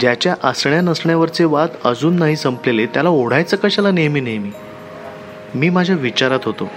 ज्याच्या 0.00 0.34
असण्या 0.44 0.80
नसण्यावरचे 0.80 1.44
वाद 1.44 1.68
अजून 1.84 2.16
नाही 2.16 2.36
संपलेले 2.36 2.86
त्याला 2.86 3.08
ओढायचं 3.08 3.56
कशाला 3.56 3.90
नेहमी 3.90 4.20
नेहमी? 4.20 4.50
मी 5.54 5.70
माझ्या 5.70 5.96
विचारात 5.96 6.40
होतो. 6.44 6.68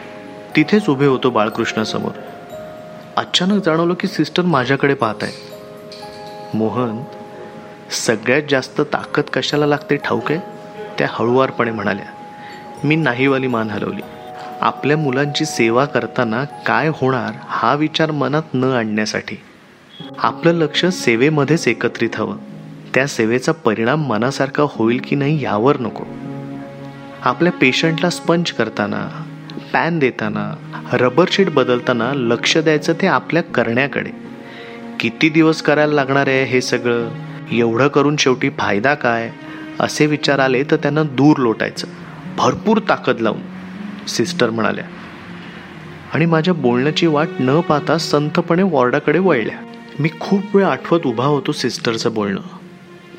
तिथेच 0.56 0.90
उभे 0.90 1.06
होतो 1.06 1.30
बाळकृष्णासमोर. 1.30 2.12
अचानक 3.18 3.66
जाणवलं 3.66 3.94
की 3.94 4.08
सिस्टर 4.08 4.44
माझ्याकडे 4.44 4.94
पाहत 4.94 5.16
आहे. 5.22 5.32
मोहन 6.54 7.04
सगळ्यात 7.92 8.42
जास्त 8.50 8.82
ताकद 8.82 9.24
कशाला 9.24 9.66
लागते 9.66 9.96
ठाऊक? 9.96 10.32
आहे 10.32 10.40
त्या 11.00 11.08
हळुवारपणे 11.12 11.72
म्हणाल्या 11.72 12.06
मी 12.84 12.96
नाहीवाली 12.96 13.48
मान 13.48 13.70
हलवली. 13.70 14.02
आपल्या 14.62 14.98
मुलांची 14.98 15.46
सेवा 15.46 15.86
करताना 15.86 16.44
काय 16.44 16.88
होणार 16.88 17.32
हा 17.44 17.74
विचार 17.74 18.12
मनात 18.12 18.44
न 18.54 18.64
आणण्यासाठी. 18.64 19.36
आपलं 20.18 20.52
लक्ष 20.52 20.86
सेवेमध्येच 20.86 21.68
एकत्रित 21.68 22.10
हवं. 22.16 22.38
त्या 22.94 23.08
सेवेचा 23.08 23.52
परिणाम 23.52 24.06
मनासारखा 24.06 24.64
होईल 24.70 25.02
की 25.04 25.16
नाही 25.16 25.44
यावर 25.44 25.80
नको. 25.80 26.04
आपल्या 27.22 27.52
पेशंटला 27.52 28.10
स्पंज 28.10 28.52
करताना 28.52 29.24
पॅन 29.76 30.00
देताना 30.00 30.54
रबर 30.94 31.26
शीट 31.32 31.50
बदलताना 31.50 32.14
लक्ष 32.14 32.58
द्यायचं 32.58 32.94
ते 32.94 33.08
आपल्या 33.08 33.44
करण्याकडे. 33.44 34.10
किती 35.00 35.30
दिवस 35.30 35.62
करायला 35.62 35.94
लागणार 35.94 36.28
आहे 36.28 36.44
हे 36.44 36.62
सगळं? 36.62 37.10
एवढं 37.52 37.88
करून 37.88 38.16
शेवटी 38.16 38.50
फायदा 38.50 38.94
काय? 38.94 39.32
असे 39.80 40.06
विचार 40.06 40.40
आले 40.40 40.64
तर 40.64 40.76
त्यांना 40.76 41.04
दूर 41.04 41.38
लोटायचं. 41.38 41.88
भरपूर 42.38 42.80
ताकद 42.90 43.20
लावून 43.20 43.42
सिस्टर 44.08 44.50
म्हणाल्या. 44.50 44.84
आणि 46.14 46.26
माझ्या 46.26 46.54
बोलण्याची 46.54 47.08
वाट 47.08 47.28
न 47.40 47.60
पाहता 47.62 47.98
संथपणे 47.98 48.64
वॉर्डाकडे 48.64 49.20
वळल्या. 49.20 49.58
मी 50.00 50.10
खूप 50.20 50.56
वेळ 50.56 50.66
आठवत 50.66 51.00
उभा 51.06 51.26
होतो 51.26 51.52
सिस्टरचं 51.52 52.14
बोलणं. 52.14 52.42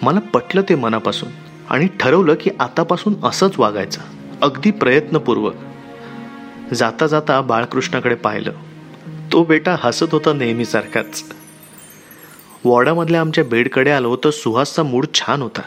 मला 0.02 0.20
पटलं 0.20 0.62
ते 0.68 0.74
मनापासून 0.74 1.28
आणि 1.70 1.88
ठरवलं 2.00 2.34
की 2.40 2.50
आतापासून 2.60 3.14
असंच 3.24 3.58
वागायचं. 3.58 4.00
अगदी 4.42 4.70
प्रयत्नपूर्वक. 4.70 5.54
जाता 6.74 7.06
जाता 7.06 7.40
बाळकृष्णाकडे 7.40 8.14
पाहिलं. 8.14 8.52
तो 9.32 9.44
बेटा 9.44 9.76
हसत 9.80 10.06
होता 10.12 10.32
नेहमीसारखाच. 10.32 11.24
वॉर्डामधल्या 12.64 13.20
आमच्या 13.20 13.44
बेडकडे 13.44 13.90
आलो 13.90 14.16
तर 14.16 14.30
सुहासचा 14.30 14.82
मूड 14.82 15.06
छान 15.14 15.42
होता. 15.42 15.60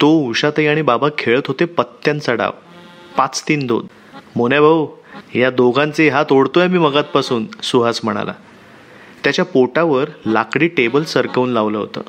तो 0.00 0.18
उषाताई 0.18 0.66
आणि 0.66 0.82
बाबा 0.82 1.08
खेळत 1.18 1.42
होते 1.48 1.64
पत्त्यांचा 1.64 2.34
डाव. 2.34 2.50
पाच 3.16 3.44
तीन 3.48 3.66
दोन 3.66 3.86
मोन्या 4.36 4.60
भाऊ 4.60 4.86
या 5.34 5.50
दोघांचे 5.50 6.08
हात 6.08 6.26
ओढतोय 6.30 6.66
मी 6.66 6.78
मगातपासून 6.78 7.46
सुहास 7.62 8.00
म्हणाला. 8.04 8.32
त्याच्या 9.24 9.44
पोटावर 9.44 10.08
लाकडी 10.26 10.68
टेबल 10.68 11.04
सरकवून 11.04 11.50
लावलं 11.50 11.78
होतं. 11.78 12.00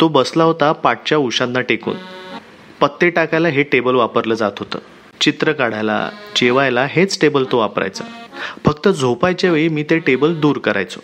तो 0.00 0.08
बसला 0.08 0.44
होता 0.44 0.72
पाठच्या 0.72 1.18
उशांना 1.18 1.60
टेकून. 1.60 1.94
पत्ते 2.80 3.10
टाकायला 3.10 3.48
हे 3.48 3.62
टेबल 3.62 3.94
वापरलं 3.94 4.34
जात 4.34 4.52
होतं. 4.58 4.78
चित्र 5.22 5.52
काढायला 5.52 6.10
जेवायला 6.36 6.86
हेच 6.90 7.20
टेबल 7.20 7.44
तो 7.52 7.58
वापरायचा. 7.58 8.04
फक्त 8.64 8.88
झोपायच्या 8.88 9.50
वेळी 9.50 9.68
मी 9.68 9.82
ते 9.82 9.98
टेबल 9.98 10.34
दूर 10.34 10.58
करायचो 10.58 11.00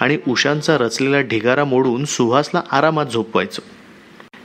आणि 0.00 0.18
उशांचा 0.28 0.78
रचलेला 0.78 1.20
ढिगारा 1.20 1.64
मोडून 1.64 2.04
सुहासला 2.04 2.62
आरामात 2.70 3.06
झोपवायचो. 3.06 3.62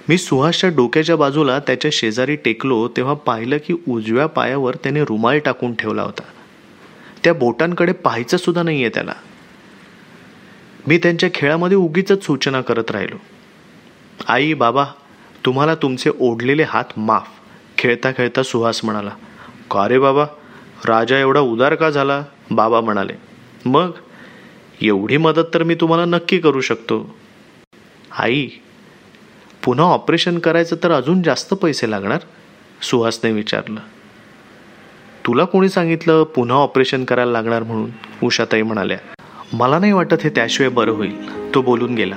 मी 0.10 0.18
सुहासच्या 0.18 0.70
डोक्याच्या 0.70 1.16
बाजूला 1.16 1.60
त्याच्या 1.60 1.92
शेजारी 1.94 2.36
टेकलो 2.36 2.88
तेव्हा 2.88 3.14
पाहिलं 3.14 3.58
की 3.68 3.74
उजव्या 3.88 4.28
पायावर 4.28 4.76
त्याने 4.76 5.04
रुमाल 5.04 5.40
टाकून 5.40 5.74
ठेवला 5.74 6.02
होता. 6.02 6.24
त्या 7.24 7.34
बोटांकडे 7.34 7.92
पाहायचं 7.92 8.38
सुद्धा 8.38 8.64
नाहीये 8.64 8.90
त्याला. 8.90 9.14
मी 10.88 10.98
त्यांच्या 10.98 11.30
खेळामध्ये 11.34 11.78
उगीच 11.78 12.12
सूचना 12.12 12.62
करत 12.62 12.92
राहिलो. 12.92 13.16
आई 14.28 14.54
बाबा 14.54 14.86
तुम्हाला 15.46 15.76
तुमचे 15.76 16.12
ओढलेले 16.20 16.64
हात 16.64 16.98
माफ. 16.98 17.28
खेळता 17.86 18.12
खेळता 18.12 18.44
सुहास 18.44 18.82
म्हणाला 18.84 19.10
का 19.72 19.88
रे 19.88 20.00
बाबा? 20.00 20.26
राजा 20.86 21.18
एवढा 21.18 21.40
उदार 21.40 21.76
का 21.76 21.90
झाला? 21.90 22.24
बाबा 22.52 22.82
म्हणाले 22.82 23.14
मग 23.66 23.92
एवढी 24.82 25.18
मदत 25.18 25.54
तर 25.54 25.64
मी 25.64 25.76
तुम्हाला 25.76 26.06
नक्की 26.06 26.38
करू 26.40 26.62
शकतो. 26.62 27.16
आई 28.20 28.48
पुन्हा 29.66 29.86
ऑपरेशन 29.86 30.40
करायचं 30.40 30.76
तर 30.84 30.92
अजून 30.92 31.22
जास्त 31.22 31.54
पैसे 31.54 31.92
लागणार? 31.92 32.20
सुहासने 32.82 33.32
विचारलं. 33.32 33.80
तुला 35.26 35.44
कोणी 35.44 35.70
सांगितलं 35.70 36.24
पुन्हा 36.24 36.58
ऑपरेशन 36.58 37.06
करायला 37.06 37.32
लागणार 37.32 37.64
म्हणून? 37.64 37.90
उषाताई 38.24 38.62
म्हणाल्या. 38.62 38.98
मला 39.54 39.80
नाही 39.80 39.92
वाटत 39.92 40.22
हे 40.24 40.30
त्याशिवाय 40.30 40.70
बरं 40.70 40.92
होईल 40.92 41.16
तो 41.56 41.62
बोलून 41.62 41.96
गेला. 41.96 42.16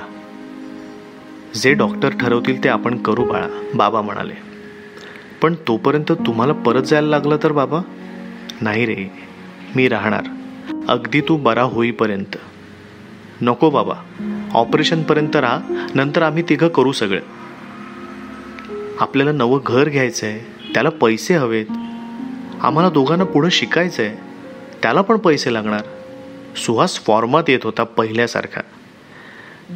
जे 1.55 1.73
डॉक्टर 1.73 2.09
ठरवतील 2.09 2.63
ते 2.63 2.69
आपण 2.69 2.97
करू 2.97 3.23
बाळा 3.23 3.47
बाबा 3.75 4.01
म्हणाले. 4.01 4.48
पण 5.41 5.55
तोपर्यंत 5.67 6.11
तुम्हाला 6.11 6.53
परत 6.53 6.83
जायला 6.83 7.07
लागलं 7.07 7.37
तर 7.43 7.51
बाबा? 7.51 7.79
नाही 8.61 8.85
रे 8.85 9.11
मी 9.75 9.87
राहणार. 9.87 10.23
अगदी 10.89 11.21
तू 11.21 11.37
बरा 11.37 11.61
होईपर्यंत. 11.61 12.37
नको 13.41 13.69
बाबा 13.69 13.93
ऑपरेशनपर्यंत 14.53 15.35
राहा 15.35 15.85
नंतर 15.95 16.21
आम्ही 16.21 16.43
तिघं 16.49 16.67
करू 16.67 16.91
सगळं. 16.91 17.19
आपल्याला 18.99 19.31
नवं 19.31 19.59
घर 19.65 19.89
घ्यायचं 19.89 20.27
आहे 20.27 20.73
त्याला 20.73 20.89
पैसे 20.89 21.33
हवेत. 21.33 21.65
आम्हाला 22.61 22.89
दोघांना 22.89 23.25
पुढं 23.25 23.49
शिकायचं 23.49 24.03
आहे 24.03 24.15
त्याला 24.83 25.01
पण 25.01 25.17
पैसे 25.17 25.53
लागणार. 25.53 25.81
सुहास 26.57 26.99
फॉर्मात 26.99 27.43
येत 27.47 27.59
होता 27.63 27.83
पहिल्यासारखा. 27.83 28.61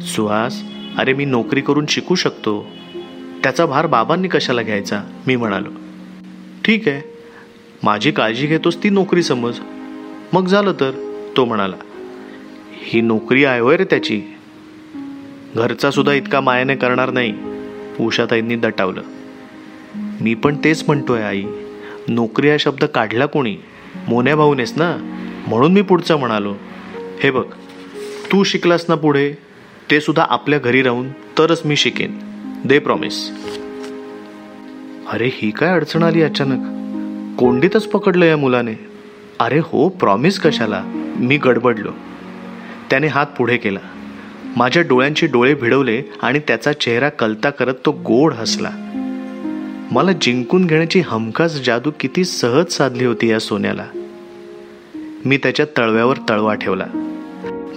सुहास 0.00 0.62
अरे 0.98 1.12
मी 1.12 1.24
नोकरी 1.24 1.60
करून 1.60 1.86
शिकू 1.86 2.14
शकतो. 2.14 2.66
त्याचा 3.44 3.66
भार 3.66 3.86
बाबांनी 3.86 4.28
कशाला 4.28 4.62
घ्यायचा? 4.62 5.02
मी 5.26 5.36
म्हणालो. 5.36 5.68
ठीक 6.64 6.88
आहे. 6.88 7.02
माझी 7.82 8.10
काळजी 8.10 8.46
घेतोस 8.46 8.82
ती 8.82 8.90
नोकरी 8.90 9.22
समज. 9.22 9.58
मग 10.32 10.46
झालं 10.46 10.72
तर? 10.72 10.90
तो 11.36 11.44
म्हणाला. 11.44 11.76
ही 12.72 13.00
नोकरी 13.00 13.44
आहे 13.44 13.60
होय 13.60 13.76
रे 13.76 13.84
त्याची. 13.84 14.22
घरचा 15.56 15.90
सुद्धा 15.90 16.12
इतका 16.12 16.40
मायाने 16.40 16.76
करणार 16.76 17.10
नाही. 17.10 17.34
उषाताईंनी 18.00 18.56
दटावलं. 18.56 19.02
मी 19.94 20.34
पण 20.34 20.56
तेच 20.64 20.84
म्हणतोय 20.86 21.22
आई. 21.22 21.44
नोकरी 22.08 22.50
हा 22.50 22.56
शब्द 22.60 22.84
काढला 22.84 23.26
कोणी? 23.26 23.56
मोन्या 24.08 24.36
भाऊनेस 24.36 24.72
ना? 24.76 24.96
म्हणून 25.46 25.72
मी 25.72 25.82
पुढचं 25.82 26.16
म्हणालो. 26.16 26.54
हे 27.20 27.30
बघ 27.30 27.46
तू 28.32 28.44
शिकलास 28.44 28.84
ना 28.88 28.94
पुढे? 28.94 29.34
ते 29.90 30.00
सुद्धा 30.00 30.26
आपल्या 30.28 30.58
घरी 30.58 30.82
राहून 30.82 31.08
तरच 31.12 31.62
मी 31.64 31.76
शिकेन. 31.76 32.33
दे 32.64 32.78
प्रॉमिस 32.78 33.30
अरे 35.12 35.30
ही 35.32 35.50
काय 35.50 35.68
अडचण 35.68 36.02
आली 36.02 36.22
अचानक? 36.22 36.58
कोंडीतच 37.38 37.86
पकडलं 37.86 38.24
या 38.24 38.36
मुलाने. 38.36 38.72
अरे 39.40 39.58
हो 39.62 39.88
प्रॉमिस 39.88 40.40
कशाला? 40.40 40.82
मी 41.18 41.36
गडबडलो. 41.36 41.90
त्याने 42.90 43.06
हात 43.06 43.26
पुढे 43.26 43.56
केला. 43.56 43.78
माझ्या 44.56 44.82
डोळ्यांचे 44.82 45.26
डोळे 45.26 45.54
भिडवले 45.54 46.02
आणि 46.22 46.38
त्याचा 46.38 46.72
चेहरा 46.72 47.08
कलता 47.08 47.50
करत 47.50 47.74
तो 47.86 47.92
गोड 47.92 48.34
हसला. 48.34 48.70
मला 49.90 50.12
जिंकून 50.12 50.66
घेण्याची 50.66 51.00
हमखास 51.00 51.52
जादू 51.52 51.90
किती 52.00 52.24
सहज 52.24 52.66
साधली 52.66 53.04
होती 53.04 53.30
या 53.30 53.40
सोन्याला. 53.40 53.86
मी 55.24 55.36
त्याच्या 55.36 55.66
तळव्यावर 55.78 56.16
तळवा 56.28 56.54
ठेवला. 56.54 56.86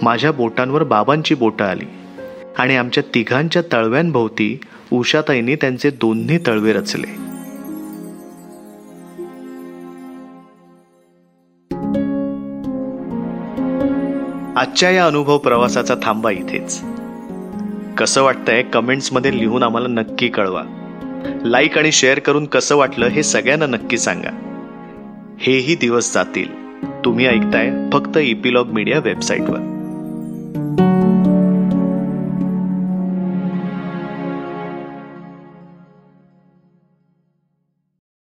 माझ्या 0.02 0.32
बोटांवर 0.32 0.82
बाबांची 0.82 1.34
बोटं 1.34 1.64
आली 1.64 1.86
आणि 2.58 2.76
आमच्या 2.76 3.02
तिघांच्या 3.14 3.62
तळव्यांभोवती 3.72 4.60
उषाताईंनी 4.92 5.56
त्यांचे 5.56 5.90
दोन्ही 5.90 6.38
तळवे 6.46 6.72
रचले. 6.72 7.28
आजच्या 14.56 14.90
या 14.90 15.06
अनुभव 15.06 15.38
प्रवासाचा 15.38 15.94
थांबा 16.02 16.30
इथेच. 16.30 16.82
कसं 17.98 18.22
वाटतंय 18.22 18.62
कमेंट्समध्ये 18.62 19.38
लिहून 19.38 19.62
आम्हाला 19.62 19.88
नक्की 19.88 20.28
कळवा. 20.28 20.62
लाईक 21.44 21.78
आणि 21.78 21.92
शेअर 21.92 22.18
करून 22.18 22.44
कसं 22.44 22.76
वाटलं 22.76 23.06
हे 23.06 23.22
सगळ्यांना 23.22 23.66
नक्की 23.66 23.98
सांगा. 23.98 24.30
हेही 25.38 25.74
दिवस 25.74 26.14
जातील. 26.14 26.68
तुम्ही 27.04 27.26
ऐकताय 27.26 27.70
फक्त 27.92 28.18
इपिलॉग 28.18 28.66
मीडिया 28.66 28.98
वेबसाईटवर. 28.98 29.77